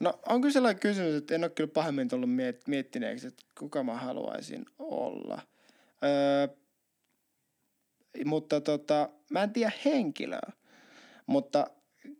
No 0.00 0.20
on 0.28 0.40
kyllä 0.40 0.52
sellainen 0.52 0.80
kysymys, 0.80 1.14
että 1.14 1.34
en 1.34 1.44
ole 1.44 1.50
kyllä 1.50 1.70
pahemmin 1.74 2.08
tullut 2.08 2.30
miet- 2.30 2.62
miettineeksi, 2.66 3.26
että 3.26 3.42
kuka 3.58 3.82
mä 3.82 3.94
haluaisin 3.94 4.66
olla. 4.78 5.42
Öö, 6.04 6.56
mutta 8.24 8.60
tota, 8.60 9.08
mä 9.30 9.42
en 9.42 9.52
tiedä 9.52 9.72
henkilöä. 9.84 10.52
Mutta 11.26 11.66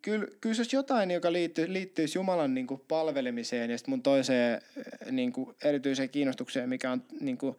kyllä, 0.02 0.26
kyllä 0.40 0.57
olisi 0.59 0.76
jotain, 0.76 1.11
joka 1.11 1.33
liittyy, 1.33 1.73
liittyisi 1.73 2.19
Jumalan 2.19 2.54
niin 2.54 2.66
kuin, 2.66 2.81
palvelemiseen 2.88 3.71
ja 3.71 3.78
sitten 3.78 3.93
mun 3.93 4.02
toiseen 4.02 4.62
niin 5.11 5.33
kuin, 5.33 5.57
erityiseen 5.64 6.11
kiinnostukseen, 6.11 6.69
mikä 6.69 6.93
on 6.93 7.02
niin 7.21 7.38
kuin, 7.38 7.57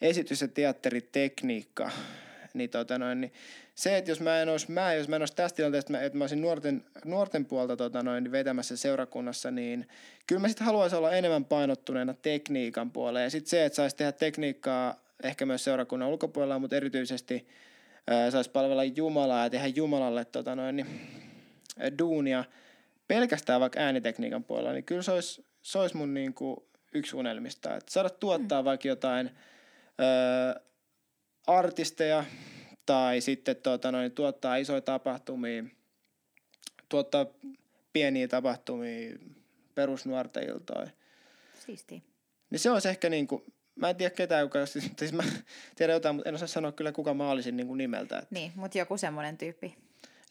esitys- 0.00 0.40
ja 0.40 0.48
teatteritekniikka. 0.48 1.90
Niin, 2.54 2.70
tota 2.70 2.98
noin, 2.98 3.20
niin 3.20 3.32
se, 3.74 3.96
että 3.96 4.10
jos 4.10 4.20
mä 4.20 4.42
en 4.42 4.48
olisi 4.48 4.72
mä, 4.72 4.94
jos 4.94 5.08
mä 5.08 5.16
en 5.16 5.22
olisi 5.22 5.34
tässä 5.36 5.56
tilanteessa, 5.56 5.86
että 5.86 5.92
mä, 5.92 6.02
että 6.02 6.18
mä 6.18 6.24
olisin 6.24 6.40
nuorten, 6.40 6.84
nuorten 7.04 7.44
puolta 7.44 7.76
tota 7.76 8.02
noin, 8.02 8.32
vetämässä 8.32 8.76
seurakunnassa, 8.76 9.50
niin 9.50 9.88
kyllä 10.26 10.40
mä 10.40 10.48
sitten 10.48 10.66
haluaisin 10.66 10.98
olla 10.98 11.12
enemmän 11.12 11.44
painottuneena 11.44 12.14
tekniikan 12.14 12.90
puoleen. 12.90 13.24
Ja 13.24 13.30
sitten 13.30 13.50
se, 13.50 13.64
että 13.64 13.76
saisi 13.76 13.96
tehdä 13.96 14.12
tekniikkaa 14.12 15.02
ehkä 15.22 15.46
myös 15.46 15.64
seurakunnan 15.64 16.08
ulkopuolella, 16.08 16.58
mutta 16.58 16.76
erityisesti 16.76 17.48
ää, 18.06 18.30
saisi 18.30 18.50
palvella 18.50 18.84
Jumalaa 18.84 19.44
ja 19.44 19.50
tehdä 19.50 19.66
Jumalalle 19.66 20.24
tota 20.24 20.56
noin, 20.56 20.76
niin, 20.76 20.86
duunia 21.98 22.44
pelkästään 23.08 23.60
vaikka 23.60 23.80
äänitekniikan 23.80 24.44
puolella, 24.44 24.72
niin 24.72 24.84
kyllä 24.84 25.02
se 25.02 25.12
olisi, 25.12 25.44
se 25.62 25.78
olisi 25.78 25.96
mun 25.96 26.14
niin 26.14 26.34
kuin 26.34 26.56
yksi 26.94 27.16
unelmista. 27.16 27.76
Että 27.76 27.92
saada 27.92 28.10
tuottaa 28.10 28.62
mm. 28.62 28.64
vaikka 28.64 28.88
jotain 28.88 29.30
ää, 29.98 30.60
artisteja 31.46 32.24
tai 32.86 33.20
sitten 33.20 33.56
tota 33.56 33.92
noin, 33.92 34.12
tuottaa 34.12 34.56
isoja 34.56 34.80
tapahtumia, 34.80 35.64
tuottaa 36.88 37.26
pieniä 37.92 38.28
tapahtumia, 38.28 39.18
perusnuorten 39.74 40.48
iltoja. 40.48 40.90
Siistiä. 41.66 42.00
Niin 42.50 42.58
se 42.58 42.70
olisi 42.70 42.88
ehkä 42.88 43.08
niin 43.08 43.26
kuin, 43.26 43.42
mä 43.74 43.90
en 43.90 43.96
tiedä 43.96 44.14
ketään, 44.14 44.40
joka, 44.40 44.66
siis, 44.66 44.90
siis 44.98 45.12
mä 45.12 45.22
tiedän 45.76 45.94
jotain, 45.94 46.14
mutta 46.14 46.28
en 46.28 46.34
osaa 46.34 46.48
sanoa 46.48 46.72
kyllä 46.72 46.92
kuka 46.92 47.14
mä 47.14 47.30
olisin 47.30 47.56
niin 47.56 47.66
kuin 47.66 47.78
nimeltä. 47.78 48.18
Että 48.18 48.34
Niin, 48.34 48.52
mutta 48.54 48.78
joku 48.78 48.96
semmoinen 48.96 49.38
tyyppi. 49.38 49.76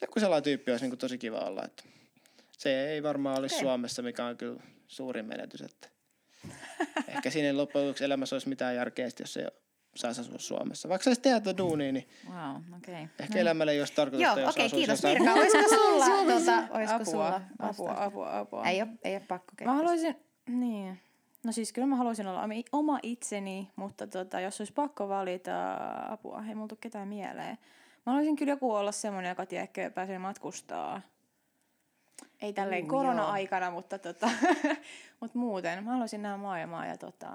joku 0.01 0.19
sellainen 0.19 0.43
tyyppi 0.43 0.71
olisi 0.71 0.83
niin 0.83 0.91
kuin 0.91 0.99
tosi 0.99 1.17
kiva 1.17 1.39
olla. 1.39 1.63
Että 1.65 1.83
se 2.57 2.89
ei 2.89 3.03
varmaan 3.03 3.39
olisi 3.39 3.55
Okei. 3.55 3.63
Suomessa, 3.63 4.01
mikä 4.01 4.25
on 4.25 4.37
kyllä 4.37 4.63
suurin 4.87 5.25
menetys. 5.25 5.61
Että 5.61 5.89
ehkä 7.07 7.29
siinä 7.29 7.57
loppujen 7.57 7.87
lopuksi 7.87 8.03
elämässä 8.03 8.35
olisi 8.35 8.49
mitään 8.49 8.75
järkeä, 8.75 9.09
jos 9.19 9.37
ei 9.37 9.45
saisi 9.95 10.21
asua 10.21 10.39
Suomessa. 10.39 10.89
Vaikka 10.89 11.03
saisi 11.03 11.21
tehdä 11.21 11.39
tehdä 11.39 11.93
niin 11.93 12.07
Wow, 12.29 12.55
okei. 12.77 12.93
Okay. 13.03 13.07
ehkä 13.19 13.39
elämällä 13.39 13.71
ei 13.71 13.79
olisi 13.79 13.93
tarkoitusta, 13.93 14.39
Joo, 14.39 14.47
jos 14.47 14.55
okei, 14.55 14.65
asuisi 14.65 14.75
kiitos 14.75 15.03
jossain 15.03 15.23
Mirka. 15.23 15.39
Olisiko 15.39 15.75
sulla, 15.75 16.05
tuota, 16.05 16.57
Apua, 16.57 16.77
olisiko 16.77 17.05
sulla 17.05 17.41
apua, 17.59 17.93
apua, 18.03 18.37
apua. 18.39 18.65
Ei 18.65 18.81
ole, 18.81 18.89
ei 19.03 19.13
ole 19.15 19.23
pakko 19.27 19.51
Mä 19.51 19.55
kertoa. 19.57 19.73
haluaisin, 19.75 20.15
niin. 20.47 20.99
No 21.45 21.51
siis 21.51 21.73
kyllä 21.73 21.87
mä 21.87 21.95
haluaisin 21.95 22.27
olla 22.27 22.43
omi- 22.43 22.65
oma 22.71 22.99
itseni, 23.03 23.71
mutta 23.75 24.07
tota, 24.07 24.39
jos 24.39 24.61
olisi 24.61 24.73
pakko 24.73 25.09
valita 25.09 25.51
apua, 26.09 26.43
ei 26.49 26.55
multa 26.55 26.75
ketään 26.75 27.07
mieleen. 27.07 27.57
Mä 28.05 28.11
haluaisin 28.11 28.35
kyllä 28.35 28.51
joku 28.51 28.73
olla 28.73 28.91
semmoinen, 28.91 29.29
joka 29.29 29.45
tiedätkö, 29.45 29.91
pääsee 29.91 30.19
matkustaa. 30.19 31.01
ei 32.41 32.53
tälleen 32.53 32.83
Uu, 32.83 32.89
korona-aikana, 32.89 33.71
mutta, 33.71 33.99
tota, 33.99 34.29
mutta 35.21 35.37
muuten. 35.37 35.83
Mä 35.83 35.91
haluaisin 35.91 36.21
nähdä 36.21 36.37
maailmaa 36.37 36.85
ja 36.85 36.97
tota, 36.97 37.27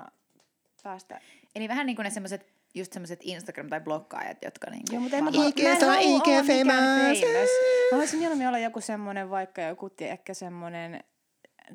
päästä. 0.82 1.20
Eli 1.56 1.68
vähän 1.68 1.86
niin 1.86 1.96
kuin 1.96 2.04
ne 2.04 2.10
semmoiset, 2.10 2.46
just 2.74 2.92
semmoiset 2.92 3.20
Instagram- 3.24 3.68
tai 3.68 3.80
bloggaajat, 3.80 4.38
jotka 4.44 4.70
niinku 4.70 4.92
Joo, 4.94 5.00
mutta 5.00 5.16
en, 5.16 5.24
vaan- 5.24 5.34
IG 5.48 5.62
mä 5.84 5.98
en 5.98 6.08
IG 6.08 6.22
famous. 6.24 7.20
famous. 7.20 8.12
Mä 8.12 8.18
mieluummin 8.18 8.48
olla 8.48 8.58
joku 8.58 8.80
semmoinen, 8.80 9.30
vaikka 9.30 9.62
joku, 9.62 9.90
ehkä 10.00 10.34
semmoinen, 10.34 11.04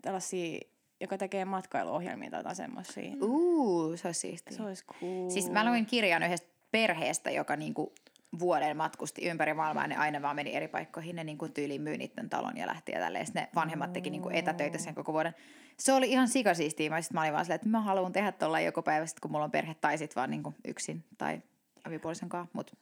tällaisia, 0.02 0.60
joka 1.02 1.18
tekee 1.18 1.46
matkailuohjelmia 1.46 2.30
tai 2.30 2.40
jotain 2.40 2.56
semmoisia. 2.56 3.12
Uu, 3.22 3.98
se 3.98 4.08
olisi 4.08 4.20
siistiä. 4.20 4.58
Se 4.58 4.64
olisi 4.64 4.86
cool. 4.86 5.30
Siis 5.30 5.50
mä 5.50 5.70
luin 5.70 5.86
kirjan 5.86 6.24
yhdestä 6.24 6.48
perheestä, 6.72 7.32
joka 7.32 7.56
niinku 7.56 7.94
vuoden 8.40 8.78
matkusti 8.78 9.26
ympäri 9.26 9.54
maailmaa 9.54 9.88
ne 9.88 9.96
aina 9.96 10.22
vaan 10.22 10.36
meni 10.36 10.56
eri 10.56 10.68
paikkoihin. 10.68 11.16
Ne 11.16 11.24
niinku 11.24 11.48
tyyliin 11.48 11.82
myy 11.82 11.98
niiden 11.98 12.30
talon 12.30 12.58
ja 12.58 12.68
lähti 12.68 12.92
ja 12.92 13.00
tälleen. 13.00 13.26
Sitten 13.26 13.44
ne 13.44 13.50
vanhemmat 13.56 13.94
teki 13.94 14.10
niinku 14.10 14.30
etätöitä 14.30 14.78
sen 14.78 14.96
koko 14.96 15.14
vuoden. 15.14 15.36
Se 15.80 15.94
oli 15.94 16.12
ihan 16.12 16.28
sikasiistiä. 16.28 16.90
Mä, 16.90 17.02
sit 17.02 17.14
mä 17.14 17.22
olin 17.22 17.34
vaan 17.34 17.46
silleen, 17.46 17.56
että 17.56 17.70
mä 17.70 17.82
haluan 17.82 18.12
tehdä 18.12 18.32
tuolla 18.32 18.60
joku 18.60 18.82
päivä, 18.82 19.06
sit 19.06 19.20
kun 19.20 19.32
mulla 19.32 19.46
on 19.46 19.52
perhe 19.52 19.76
tai 19.82 19.98
sit 19.98 20.16
vaan 20.16 20.30
niinku 20.30 20.54
yksin 20.68 21.04
tai 21.18 21.42
avipuolisen 21.84 22.30
kanssa. 22.30 22.52
Mut 22.54 22.78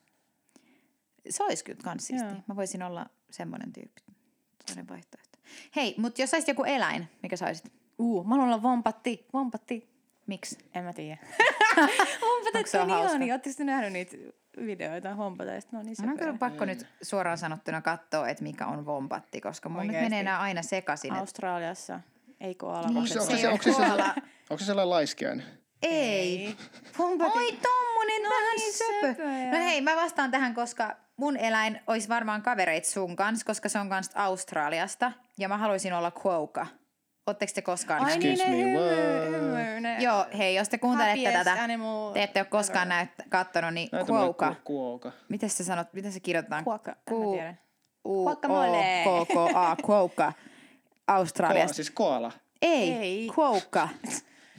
se 1.30 1.44
olisi 1.44 1.64
kyllä 1.64 1.80
kans 1.84 2.08
siistiä. 2.08 2.36
Mä 2.48 2.56
voisin 2.56 2.84
olla 2.84 3.06
semmoinen 3.32 3.74
tyyppi. 3.74 4.02
Sellainen 4.66 4.90
vaihtoehto. 4.90 5.40
Hei, 5.76 5.96
mutta 5.98 6.22
jos 6.22 6.32
saisit 6.32 6.48
joku 6.48 6.64
eläin, 6.64 7.08
mikä 7.24 7.36
saisit? 7.36 7.72
Uu, 8.00 8.24
mä 8.24 8.30
haluan 8.30 8.48
olla 8.48 8.64
vompatti, 8.64 9.26
vompatti. 9.34 9.90
Miksi? 10.28 10.58
En 10.74 10.84
mä 10.84 10.94
tiedä. 10.94 11.18
Se 12.66 12.80
on 12.80 12.90
hauska? 12.90 13.10
ihania. 13.10 13.34
Ootteko 13.34 13.56
te 13.58 13.64
nähnyt 13.64 13.94
niitä 13.94 14.18
videoita 14.66 15.18
vompateista? 15.18 15.78
No 15.78 15.84
niin 15.84 15.96
Mä 16.06 16.12
on 16.12 16.18
kyllä 16.18 16.34
pakko 16.40 16.66
nyt 16.66 16.88
suoraan 17.02 17.38
sanottuna 17.38 17.82
katsoa, 17.82 18.30
että 18.30 18.44
mikä 18.44 18.66
on 18.66 18.86
vompatti, 18.86 19.42
koska 19.42 19.70
mun 19.70 19.78
nyt 19.78 19.88
Oikeesti. 19.88 20.06
menee 20.10 20.24
nämä 20.24 20.40
aina 20.40 20.62
sekaisin. 20.62 21.14
et- 21.14 21.20
Australiassa. 21.20 22.00
Ei 22.42 22.56
koala. 22.56 22.88
Niin, 22.88 23.08
Se, 23.08 23.20
onko, 23.20 23.32
Se 23.32 23.38
se, 23.38 23.48
onko, 23.50 23.64
se 23.64 23.70
onko 24.50 24.58
se 24.60 24.66
sellainen 24.66 24.90
laiskiainen? 24.90 25.46
Ei. 25.82 26.56
Vompatti. 26.98 27.40
Oi 27.40 27.52
tommonen 27.64 28.24
No 28.24 28.30
vähän 28.30 28.56
niin, 28.56 28.74
söpö. 28.74 29.08
söpöjä. 29.08 29.52
No 29.52 29.58
hei, 29.58 29.82
mä 29.82 29.96
vastaan 29.96 30.32
tähän, 30.32 30.54
koska 30.54 30.96
mun 31.18 31.38
eläin 31.38 31.80
olisi 31.88 32.10
varmaan 32.10 32.42
kavereit 32.42 32.86
sun 32.86 33.16
kanssa, 33.16 33.46
koska 33.46 33.70
se 33.70 33.80
on 33.80 33.90
kanssa 33.90 34.24
Australiasta. 34.24 35.12
Ja 35.38 35.50
mä 35.50 35.58
haluaisin 35.58 35.94
olla 35.94 36.12
quokka. 36.26 36.68
Ootteko 37.30 37.52
te 37.56 37.62
koskaan 37.62 38.04
Ai? 38.06 38.14
Excuse 38.14 38.50
niin, 38.50 38.74
ne 38.74 38.80
me, 38.80 38.80
what? 39.90 40.02
Joo, 40.02 40.26
hei, 40.38 40.56
jos 40.56 40.70
te 40.70 40.78
kuuntelette 40.78 41.26
happiest 41.26 41.50
tätä, 41.50 41.64
animal 41.64 42.12
te 42.12 42.24
ette 42.24 42.40
ole 42.40 42.46
koskaan 42.48 42.90
näyt, 42.90 43.10
kattonut, 43.30 43.74
niin 43.74 43.90
Näytä 43.92 44.12
mulle 44.12 44.24
quokka. 44.26 44.56
ku- 44.56 44.62
kuoka. 44.64 45.12
Miten 45.30 45.50
se 45.50 45.64
sanot, 45.64 45.94
miten 45.94 46.12
se 46.12 46.20
kirjoitetaan? 46.20 46.64
Mä 46.68 46.80
tiedä. 47.34 47.56
U 48.06 48.24
Guacamole. 48.24 49.04
O 49.06 49.26
K 49.26 49.30
K 49.30 49.56
A. 49.56 49.76
Koala, 49.86 50.34
Australiasta. 51.08 51.74
siis 51.76 51.92
koala. 51.92 52.32
Ei, 52.62 52.94
Ei. 52.94 53.22
Niko, 53.22 53.58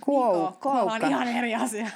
Quo- 0.07 0.57
koala 0.61 0.93
on 0.93 1.09
ihan 1.09 1.29
eri 1.29 1.55
asia. 1.55 1.87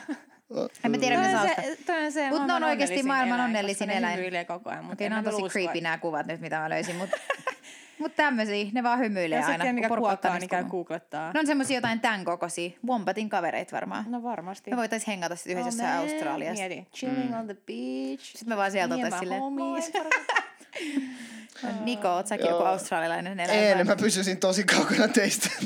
En 0.84 0.90
mä 0.90 0.98
tiedä, 0.98 1.18
mitä 1.20 1.40
on 1.40 1.48
se 1.48 1.54
se, 1.62 1.76
toi 1.86 2.04
on 2.04 2.12
se 2.12 2.28
Mut 2.30 2.46
ne 2.46 2.52
on 2.54 2.62
maailman 2.62 2.62
onnellisin 2.72 3.06
maailman 3.06 3.28
eläin, 3.38 3.44
onnellisin 3.48 3.88
koska 3.88 3.98
eläin. 3.98 4.12
Ne 4.12 4.16
hymyilee 4.16 4.44
koko 4.44 4.70
ajan. 4.70 4.92
Okei, 4.92 5.08
nämä 5.08 5.18
on 5.18 5.24
tosi 5.24 5.42
creepy 5.42 5.80
nämä 5.80 5.98
kuvat 5.98 6.26
nyt, 6.26 6.40
mitä 6.40 6.58
mä 6.58 6.70
löysin, 6.70 6.96
mutta 6.96 7.16
mut 7.98 8.16
tämmösiä, 8.16 8.66
ne 8.72 8.82
vaan 8.82 8.98
hymyilee 8.98 9.38
et 9.38 9.44
aina. 9.44 9.58
tiedä, 9.64 9.72
mikä 9.72 9.88
ottaa 10.00 10.38
niin 10.38 10.48
käy 10.50 10.64
googlettaa. 10.64 11.32
Ne 11.32 11.40
on 11.40 11.46
semmosia 11.46 11.76
jotain 11.76 12.00
tämän 12.00 12.24
kokoisia. 12.24 12.70
Wompatin 12.86 13.28
kavereit 13.28 13.72
varmaan. 13.72 14.04
No 14.08 14.22
varmasti. 14.22 14.70
Me 14.70 14.76
voitais 14.76 15.06
hengata 15.06 15.36
sit 15.36 15.58
yhdessä 15.58 15.84
Oh. 15.84 15.98
Australiassa. 16.00 16.64
Mieti, 16.68 16.86
chilling 16.94 17.38
on 17.38 17.44
the 17.46 17.54
beach. 17.66 18.22
Sitten 18.24 18.48
me 18.48 18.56
vaan 18.56 18.70
sieltä 18.70 18.94
otais 18.94 19.12
my 19.12 19.18
silleen, 19.18 19.40
homies. 19.40 19.92
Niko, 21.84 22.08
oot 22.08 22.26
säkin 22.26 22.46
joku 22.48 22.62
australialainen 22.62 23.40
eläin? 23.40 23.58
En, 23.80 23.86
mä 23.86 23.96
pysyisin 23.96 24.36
tosi 24.40 24.64
kaukana 24.64 25.08
teistä. 25.08 25.48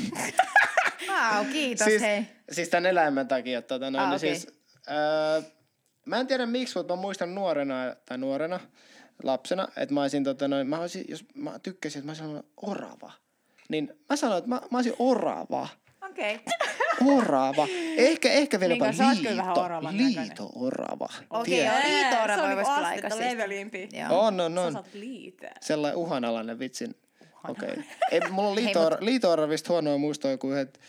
Wow, 1.35 1.45
kiitos 1.51 1.85
siis, 1.85 2.01
hei. 2.01 2.25
siis 2.51 2.69
tämän 2.69 2.85
eläimen 2.85 3.27
takia. 3.27 3.61
Tota, 3.61 3.91
noin, 3.91 4.03
Ah, 4.03 4.09
niin 4.09 4.17
okei. 4.17 4.35
siis, 4.35 4.53
öö, 4.91 5.41
mä 6.05 6.17
en 6.19 6.27
tiedä 6.27 6.45
miksi, 6.45 6.77
mutta 6.77 6.95
mä 6.95 7.01
muistan 7.01 7.35
nuorena, 7.35 7.75
tai 8.05 8.17
nuorena, 8.17 8.59
lapsena, 9.23 9.67
että 9.77 9.93
mä 9.95 10.01
olisin, 10.01 10.23
tota, 10.23 10.47
noin, 10.47 10.67
mä 10.67 10.79
olisin, 10.79 11.05
jos 11.07 11.25
mä 11.35 11.59
tykkäsin, 11.59 11.99
että 11.99 12.05
mä 12.05 12.11
olisin 12.11 12.25
ollut 12.25 12.45
orava. 12.57 13.11
Niin 13.69 13.93
mä 14.09 14.15
sanoin, 14.15 14.37
että 14.37 14.49
mä, 14.49 14.61
mä 14.71 14.77
olisin 14.77 14.95
orava. 14.99 15.67
Okei. 16.09 16.39
Orava. 17.17 17.67
Ehkä, 17.97 18.31
ehkä 18.31 18.59
vielä 18.59 18.73
Niin, 18.73 18.79
jopa 18.79 18.93
sä 18.93 19.03
liito. 19.15 19.29
Liito-orava. 19.29 21.09
Okei, 21.29 21.53
Tiedät? 21.55 21.73
joo. 21.73 21.93
liito-orava 21.93 22.43
on 22.43 22.59
astetta 22.59 22.87
aika 22.87 23.17
levelimpi. 23.17 23.89
On, 24.09 24.39
on, 24.39 24.53
Sä 24.53 24.61
on. 24.61 24.73
saat 24.73 24.93
liitää. 24.93 25.55
Sellainen 25.61 25.97
uhanalainen 25.97 26.59
vitsin. 26.59 26.95
Okei. 27.49 27.69
Okay. 27.69 28.31
Mulla 28.31 28.49
on 28.49 28.55
liito, 28.55 28.89
liito-oravista 28.99 29.73
huonoa 29.73 29.97
muistoa, 29.97 30.37
kun 30.37 30.51
yhdet 30.51 30.79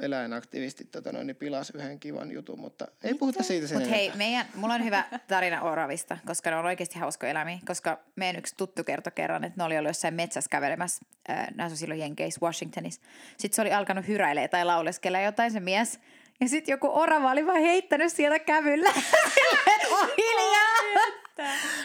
eläinaktivistit 0.00 0.90
tota 0.90 1.12
noin, 1.12 1.26
niin 1.26 1.36
pilas 1.36 1.70
yhden 1.70 2.00
kivan 2.00 2.32
jutun, 2.32 2.60
mutta 2.60 2.88
ei 3.02 3.14
puhuta 3.14 3.42
siitä 3.42 3.66
sen 3.66 3.78
Mutta 3.78 3.94
hei, 3.94 4.12
meidän, 4.14 4.46
mulla 4.54 4.74
on 4.74 4.84
hyvä 4.84 5.04
tarina 5.28 5.62
oravista, 5.62 6.18
koska 6.26 6.50
ne 6.50 6.56
on 6.56 6.64
oikeasti 6.64 6.98
hauskoja 6.98 7.30
eläimiä. 7.30 7.58
Koska 7.66 7.98
meidän 8.16 8.38
yksi 8.38 8.54
tuttu 8.56 8.84
kertoi 8.84 9.12
kerran, 9.14 9.44
että 9.44 9.60
ne 9.60 9.64
oli 9.64 9.78
ollut 9.78 9.88
jossain 9.88 10.14
metsässä 10.14 10.48
kävelemässä. 10.50 11.06
Äh, 11.30 11.46
nämä 11.54 11.70
on 11.70 11.76
silloin 11.76 12.00
Jenkeissä, 12.00 12.40
Washingtonissa. 12.42 13.00
Sitten 13.36 13.56
se 13.56 13.62
oli 13.62 13.72
alkanut 13.72 14.08
hyräilee 14.08 14.48
tai 14.48 14.64
lauleskella 14.64 15.20
jotain 15.20 15.50
se 15.50 15.60
mies. 15.60 16.00
Ja 16.40 16.48
sitten 16.48 16.72
joku 16.72 16.90
orava 16.92 17.30
oli 17.30 17.46
vaan 17.46 17.60
heittänyt 17.60 18.12
sieltä 18.12 18.38
kävyllä. 18.38 18.92
silleen, 19.34 19.76
että 19.76 19.88
on 19.88 20.08
hiljaa. 20.18 20.76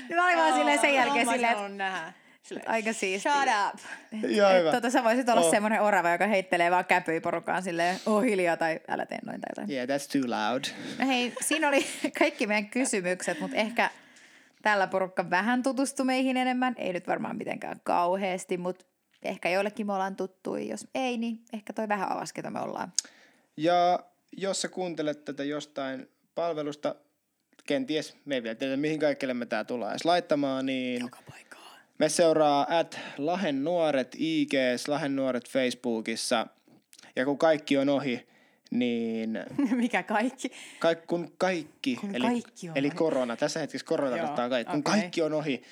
Niin 0.09 0.15
mä 0.15 0.25
olin 0.25 0.37
vaan 0.37 0.53
silleen 0.53 0.79
sen 0.79 0.93
jälkeen 0.93 1.27
silleen, 1.27 1.51
että 1.51 2.20
aika 2.65 2.93
siistiä. 2.93 3.31
Shut 3.33 3.43
up. 3.73 3.79
Ihan 4.29 4.55
hyvä. 4.55 4.71
Tota, 4.71 4.89
sä 4.89 5.03
voisit 5.03 5.29
olla 5.29 5.41
Oh. 5.41 5.51
semmoinen 5.51 5.81
orava, 5.81 6.11
joka 6.11 6.27
heittelee 6.27 6.71
vaan 6.71 6.85
käpyä 6.85 7.21
porukkaan 7.21 7.63
silleen, 7.63 7.99
oh 8.05 8.23
hiljaa 8.23 8.57
tai 8.57 8.79
älä 8.87 9.05
tee 9.05 9.17
noin 9.25 9.41
tai 9.41 9.49
jotain. 9.51 9.71
Yeah, 9.71 9.87
that's 9.87 10.11
too 10.11 10.29
loud. 10.29 10.63
No 10.99 11.07
hei, 11.07 11.33
siinä 11.41 11.67
oli 11.67 11.85
kaikki 12.19 12.47
meidän 12.47 12.69
kysymykset, 12.69 13.39
mutta 13.39 13.57
ehkä 13.57 13.89
tällä 14.61 14.87
porukka 14.87 15.29
vähän 15.29 15.63
tutustui 15.63 16.05
meihin 16.05 16.37
enemmän. 16.37 16.75
Ei 16.77 16.93
nyt 16.93 17.07
varmaan 17.07 17.35
mitenkään 17.37 17.79
kauheasti, 17.83 18.57
mutta 18.57 18.85
ehkä 19.23 19.49
joillekin 19.49 19.87
me 19.87 19.93
ollaan 19.93 20.15
tuttuja. 20.15 20.63
Jos 20.65 20.87
ei, 20.95 21.17
niin 21.17 21.39
ehkä 21.53 21.73
toi 21.73 21.87
vähän 21.87 22.11
avasi, 22.11 22.33
ketä 22.33 22.49
me 22.49 22.59
ollaan. 22.59 22.93
Ja 23.57 23.99
jos 24.37 24.61
sä 24.61 24.67
kuuntelet 24.67 25.25
tätä 25.25 25.43
jostain 25.43 26.09
palvelusta, 26.35 26.95
kenties, 27.67 28.17
me 28.25 28.35
ei 28.35 28.43
vielä 28.43 28.55
tiedä 28.55 28.77
mihin 28.77 28.99
kaikille 28.99 29.33
me 29.33 29.45
tää 29.45 29.63
tullaan 29.63 29.91
edes 29.91 30.05
laittamaan, 30.05 30.65
niin 30.65 31.09
me 32.01 32.09
seuraa 32.09 32.79
at 32.79 32.99
Lahen 33.17 33.63
nuoret 33.63 34.15
IGs, 34.19 34.87
Lahen 34.87 35.15
nuoret 35.15 35.49
Facebookissa. 35.49 36.47
Ja 37.15 37.25
kun 37.25 37.37
kaikki 37.37 37.77
on 37.77 37.89
ohi, 37.89 38.27
niin 38.71 39.39
Mikä 39.71 40.03
kaikki? 40.03 40.51
Kaik, 40.79 41.07
kun 41.07 41.31
kaikki, 41.37 41.95
Kun 41.95 42.15
eli, 42.15 42.25
kaikki 42.25 42.69
on 42.69 42.77
eli 42.77 42.87
ohi. 42.87 42.95
korona, 42.95 43.37
tässä 43.37 43.59
hetkessä 43.59 43.85
korona 43.85 44.17
Joo, 44.17 44.25
tarkoittaa 44.25 44.49
kaikki, 44.49 44.71
kun 44.71 44.83
kaikki 44.83 45.21
on 45.21 45.33
ohi, 45.33 45.63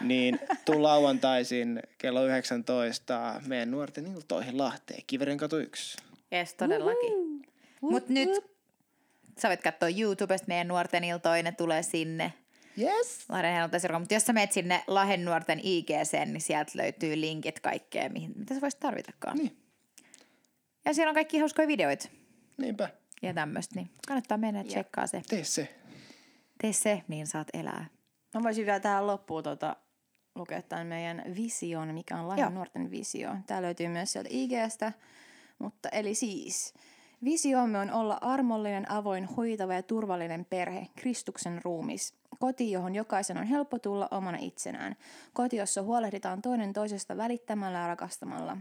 niin 0.00 0.38
tuu 0.64 0.82
lauantaisin 0.82 1.82
kello 1.98 2.26
19 2.26 3.40
meidän 3.46 3.70
nuorten 3.70 4.06
iltoihin 4.06 4.58
Lahteen, 4.58 5.02
Kiveren 5.06 5.38
katu 5.38 5.56
1. 5.56 5.96
Yes, 6.32 6.54
todellakin. 6.54 7.12
Mutta 7.80 8.12
nyt 8.12 8.30
sä 9.38 9.48
voit 9.48 9.62
katsoa 9.62 9.88
YouTubesta 9.88 10.46
meidän 10.48 10.68
nuorten 10.68 11.04
iltoja, 11.04 11.42
ne 11.42 11.52
tulee 11.52 11.82
sinne. 11.82 12.32
Yes. 12.78 13.24
Lahden 13.28 13.54
helluntaisirkko. 13.54 13.98
Mutta 13.98 14.14
jos 14.14 14.26
sä 14.26 14.32
menet 14.32 14.52
sinne 14.52 14.84
Lahden 14.86 15.24
nuorten 15.24 15.60
IGC, 15.62 16.26
niin 16.26 16.40
sieltä 16.40 16.72
löytyy 16.74 17.20
linkit 17.20 17.60
kaikkeen, 17.60 18.12
mihin, 18.12 18.32
mitä 18.36 18.54
sä 18.54 18.60
voisit 18.60 18.80
tarvitakaan. 18.80 19.36
Niin. 19.36 19.56
Ja 20.84 20.94
siellä 20.94 21.10
on 21.10 21.14
kaikki 21.14 21.38
hauskoja 21.38 21.68
videoita 21.68 22.08
Niinpä, 22.58 22.88
ja 23.22 23.34
tämmöistä, 23.34 23.74
niin 23.74 23.90
kannattaa 24.08 24.38
mennä 24.38 24.60
ja 24.60 24.64
tsekkaa 24.64 25.06
se. 25.06 25.22
tee 25.28 25.44
se. 25.44 25.76
Tee 26.60 26.72
se, 26.72 27.02
niin 27.08 27.26
saat 27.26 27.48
elää. 27.52 27.86
Mä 28.34 28.42
voisin 28.42 28.66
vielä 28.66 28.80
tähän 28.80 29.06
loppuun 29.06 29.42
tota, 29.42 29.76
lukea 30.34 30.62
tämän 30.62 30.86
meidän 30.86 31.22
vision, 31.36 31.94
mikä 31.94 32.16
on. 32.16 32.28
Lahden 32.28 32.54
nuorten 32.54 32.90
visio. 32.90 33.30
Tämä 33.46 33.62
löytyy 33.62 33.88
myös 33.88 34.12
sieltä 34.12 34.28
IGstä. 34.32 34.92
Mutta 35.58 35.88
eli 35.88 36.14
siis, 36.14 36.74
visiomme 37.24 37.78
on 37.78 37.90
olla 37.90 38.18
armollinen, 38.20 38.90
avoin, 38.90 39.24
hoitava 39.24 39.74
ja 39.74 39.82
turvallinen 39.82 40.44
perhe, 40.44 40.86
Kristuksen 40.96 41.60
ruumis. 41.64 42.14
Koti, 42.38 42.72
johon 42.72 42.94
jokaisen 42.94 43.38
on 43.38 43.46
helppo 43.46 43.78
tulla 43.78 44.08
omana 44.10 44.38
itsenään. 44.40 44.96
Koti, 45.32 45.56
jossa 45.56 45.82
huolehditaan 45.82 46.42
toinen 46.42 46.72
toisesta 46.72 47.16
välittämällä 47.16 47.78
ja 47.78 47.86
rakastamalla. 47.86 48.56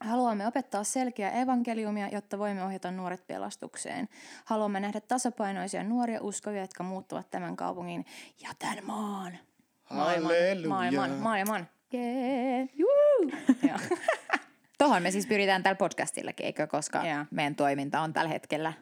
Haluamme 0.00 0.46
opettaa 0.46 0.84
selkeää 0.84 1.30
evankeliumia, 1.40 2.08
jotta 2.08 2.38
voimme 2.38 2.64
ohjata 2.64 2.90
nuoret 2.90 3.26
pelastukseen. 3.26 4.08
Haluamme 4.44 4.80
nähdä 4.80 5.00
tasapainoisia 5.00 5.84
nuoria 5.84 6.22
uskovia, 6.22 6.60
jotka 6.60 6.84
muuttavat 6.84 7.30
tämän 7.30 7.56
kaupungin 7.56 8.04
ja 8.42 8.48
tämän 8.58 8.78
maan. 8.84 9.38
Maailman, 9.90 10.32
Halleluja. 10.32 10.68
maailman, 10.68 11.10
maailman. 11.10 11.68
Yeah. 11.94 12.68
Juu. 12.74 13.30
Tohon 14.84 15.02
me 15.02 15.10
siis 15.10 15.26
pyritään 15.26 15.62
tällä 15.62 15.76
podcastillakin, 15.76 16.46
eikö? 16.46 16.66
Koska 16.66 17.06
Joo. 17.06 17.24
meidän 17.30 17.54
toiminta 17.54 18.00
on 18.00 18.12
tällä 18.12 18.28
hetkellä 18.28 18.72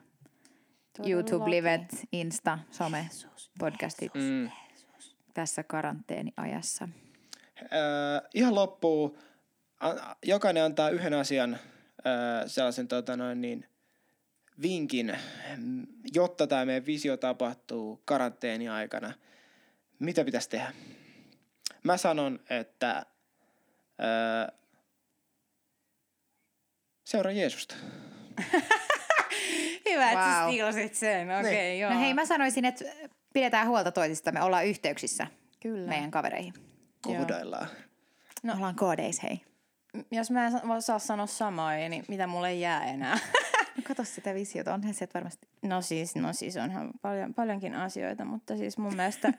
YouTube-livet, 1.07 2.09
Insta, 2.12 2.59
some, 2.71 3.09
podcastit 3.59 4.15
Mm. 4.15 4.51
tässä 5.35 5.62
karanteeniajassa. 5.62 6.88
Äh, 7.62 7.69
ihan 8.35 8.55
loppuun 8.55 9.19
jokainen 10.23 10.65
antaa 10.65 10.91
yhden 10.91 11.15
asian, 11.15 11.59
ää, 12.05 12.49
sellaisen 12.49 12.88
tota 12.88 13.17
noin 13.17 13.41
niin, 13.41 13.67
vinkin, 14.62 15.19
mm, 15.57 15.87
jotta 16.15 16.47
tämä 16.47 16.65
meidän 16.65 16.87
visio 16.87 17.17
tapahtuu 17.17 18.03
karanteeni 18.05 18.69
aikana. 18.69 19.12
Mitä 19.99 20.25
pitäisi 20.25 20.49
tehdä? 20.49 20.73
Mä 21.83 21.97
sanon, 21.97 22.41
että 22.51 23.07
ää, 23.99 24.53
seuraa 27.12 27.33
Jeesusta. 27.33 27.75
Hyvä, 29.90 30.11
että 30.12 30.25
sä 30.25 30.40
Wow. 30.40 30.48
stiilasit 30.48 30.94
sen. 30.94 31.31
Okei, 31.31 31.40
okay, 31.40 31.53
Niin. 31.53 31.81
joo. 31.81 31.92
No 31.92 32.01
hei, 32.01 32.14
mä 32.14 32.27
sanoisin, 32.27 32.64
että 32.64 32.85
pidetään 33.35 33.68
huolta 33.68 33.92
toisistamme, 33.92 34.42
ollaan 34.42 34.66
yhteyksissä 34.66 35.27
Kyllä. 35.61 35.88
meidän 35.88 36.11
kavereihin. 36.11 36.55
Kohdaillaan. 37.03 37.66
No. 38.42 38.55
Ollaan 38.57 38.75
koodeis, 38.77 39.22
hei. 39.22 39.40
Jos 40.11 40.31
mä 40.31 40.46
en 40.46 40.53
sa- 40.53 40.81
saa 40.81 40.98
sanoa 40.98 41.27
samaa, 41.27 41.72
niin 41.72 42.05
mitä 42.09 42.27
mulle 42.27 42.48
ei 42.51 42.61
jää 42.61 42.85
enää? 42.85 43.18
No 43.77 43.83
kato 43.88 44.05
sitä 44.05 44.35
visiota, 44.35 44.75
onhan 44.75 44.94
se 44.94 45.09
varmasti. 45.14 45.48
No 45.62 45.83
siis, 45.83 46.14
no 46.14 46.33
siis 46.33 46.57
onhan 46.57 46.90
paljon, 47.03 47.35
paljonkin 47.35 47.75
asioita, 47.75 48.25
mutta 48.25 48.57
siis 48.57 48.79
mun 48.79 48.96
mielestä... 48.96 49.33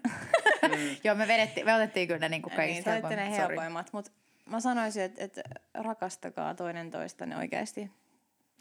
Joo, 1.04 1.16
me, 1.16 1.28
vedettiin, 1.28 1.66
me 1.66 1.76
otettiin 1.76 2.08
kyllä 2.08 2.30
niin, 2.30 2.42
kaikista 2.42 2.84
te 2.84 2.92
olette 2.92 3.16
ne 3.16 3.22
helpoimmat, 3.22 3.42
sorry. 3.42 3.56
helpoimmat, 3.56 3.94
mutta 3.94 4.12
mä 4.46 4.60
sanoisin, 4.60 5.04
että, 5.04 5.24
että 5.24 5.42
rakastakaa 5.74 6.56
toinen 6.56 6.92
toistanne 6.92 7.38
oikeasti. 7.38 7.92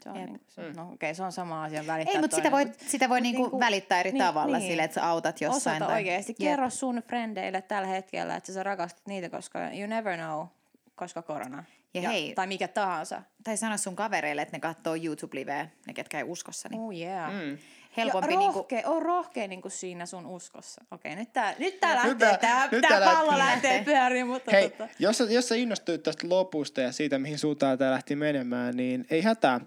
Se 0.03 0.09
on, 0.09 0.15
Jep. 0.15 0.29
niin, 0.29 0.41
se, 0.47 0.61
no 0.61 0.83
okei, 0.83 0.93
okay, 0.93 1.15
se 1.15 1.23
on 1.23 1.31
sama 1.31 1.63
asia 1.63 1.87
välittää 1.87 2.15
Ei, 2.15 2.21
mutta 2.21 2.35
sitä 2.35 2.51
voi, 2.51 2.71
sitä 2.87 3.09
voi 3.09 3.19
mut 3.19 3.23
niinku 3.23 3.41
niinku- 3.41 3.59
välittää 3.59 3.99
eri 3.99 4.11
niin, 4.11 4.23
tavalla 4.23 4.57
niin. 4.57 4.69
sille, 4.69 4.83
että 4.83 4.95
sä 4.95 5.07
autat 5.07 5.41
jossain. 5.41 5.75
Osoita 5.75 5.85
tai- 5.85 5.95
oikeasti. 5.95 6.35
Jep. 6.39 6.49
Kerro 6.49 6.69
sun 6.69 7.03
frendeille 7.07 7.61
tällä 7.61 7.87
hetkellä, 7.87 8.35
että 8.35 8.53
sä 8.53 8.63
rakastat 8.63 9.07
niitä, 9.07 9.29
koska 9.29 9.59
you 9.59 9.87
never 9.87 10.17
know, 10.17 10.47
koska 10.95 11.21
korona. 11.21 11.63
Ja 11.93 12.01
hei- 12.09 12.33
tai 12.35 12.47
mikä 12.47 12.67
tahansa. 12.67 13.21
Tai 13.43 13.57
sano 13.57 13.77
sun 13.77 13.95
kavereille, 13.95 14.41
että 14.41 14.55
ne 14.57 14.59
katsoo 14.59 14.95
YouTube-liveä, 14.95 15.67
ne 15.87 15.93
ketkä 15.93 16.17
ei 16.17 16.23
uskossa. 16.23 16.69
Niin 16.69 16.81
Oh 16.81 16.93
yeah. 16.93 17.31
Mm. 17.33 17.57
helpompi 17.97 18.33
ja 18.33 18.39
niinku... 18.39 18.59
rohkea, 18.59 18.81
on 18.85 19.01
rohkea 19.01 19.47
niinku 19.47 19.69
siinä 19.69 20.05
sun 20.05 20.25
uskossa. 20.25 20.83
Okei, 20.91 21.15
nyt 21.15 21.33
tää, 21.33 21.55
nyt 21.59 21.79
tää 21.79 22.05
Nyt 22.05 22.19
lähtee, 22.21 22.27
tää- 22.27 22.37
tää, 22.37 22.67
nyt 22.71 22.81
tää, 22.81 22.99
tää 22.99 23.13
pallo 23.13 23.37
lähtee. 23.37 23.45
lähtee 23.77 23.83
pyöriin, 23.83 24.27
mutta 24.27 24.51
Hei, 24.51 24.69
tota, 24.69 24.87
jos, 24.99 25.19
jos 25.29 25.47
sä 25.49 25.55
innostuit 25.55 26.03
tästä 26.03 26.29
lopusta 26.29 26.81
ja 26.81 26.91
siitä, 26.91 27.19
mihin 27.19 27.39
suuntaan 27.39 27.77
tämä 27.77 27.91
lähti 27.91 28.15
menemään, 28.15 28.75
niin 28.77 29.05
ei 29.09 29.21
hätää. 29.21 29.59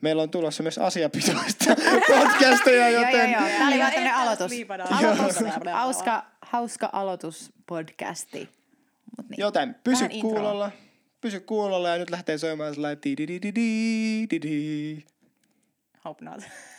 Meillä 0.00 0.22
on 0.22 0.30
tulossa 0.30 0.62
myös 0.62 0.78
asiapitoista 0.78 1.76
podcasteja, 2.16 2.88
Joo, 2.88 3.02
joten... 3.02 3.30
joo, 3.32 3.40
joo. 3.40 3.58
Tää 3.58 3.66
oli 3.68 3.78
Ja 3.78 3.90
vaan 3.94 4.08
aloitus. 4.14 4.52
Aloitus. 4.90 5.40
Joo. 5.64 5.74
hauska, 5.76 6.24
hauska 6.42 6.90
aloituspodcasti. 6.92 8.48
Mut 9.16 9.28
niin. 9.28 9.40
Joten 9.40 9.76
pysy 9.84 10.04
Vähän 10.04 10.20
kuulolla. 10.20 10.70
Pysy 11.20 11.40
kuulolla 11.40 11.88
ja 11.88 11.98
nyt 11.98 12.10
lähtee 12.10 12.38
soimaan 12.38 12.74
sellainen 12.74 13.02
di 13.04 13.16
di 13.16 13.26
di 13.26 13.40
di 13.42 14.26
di 14.30 14.42
di. 14.42 15.04
hope 16.04 16.24
not. 16.24 16.42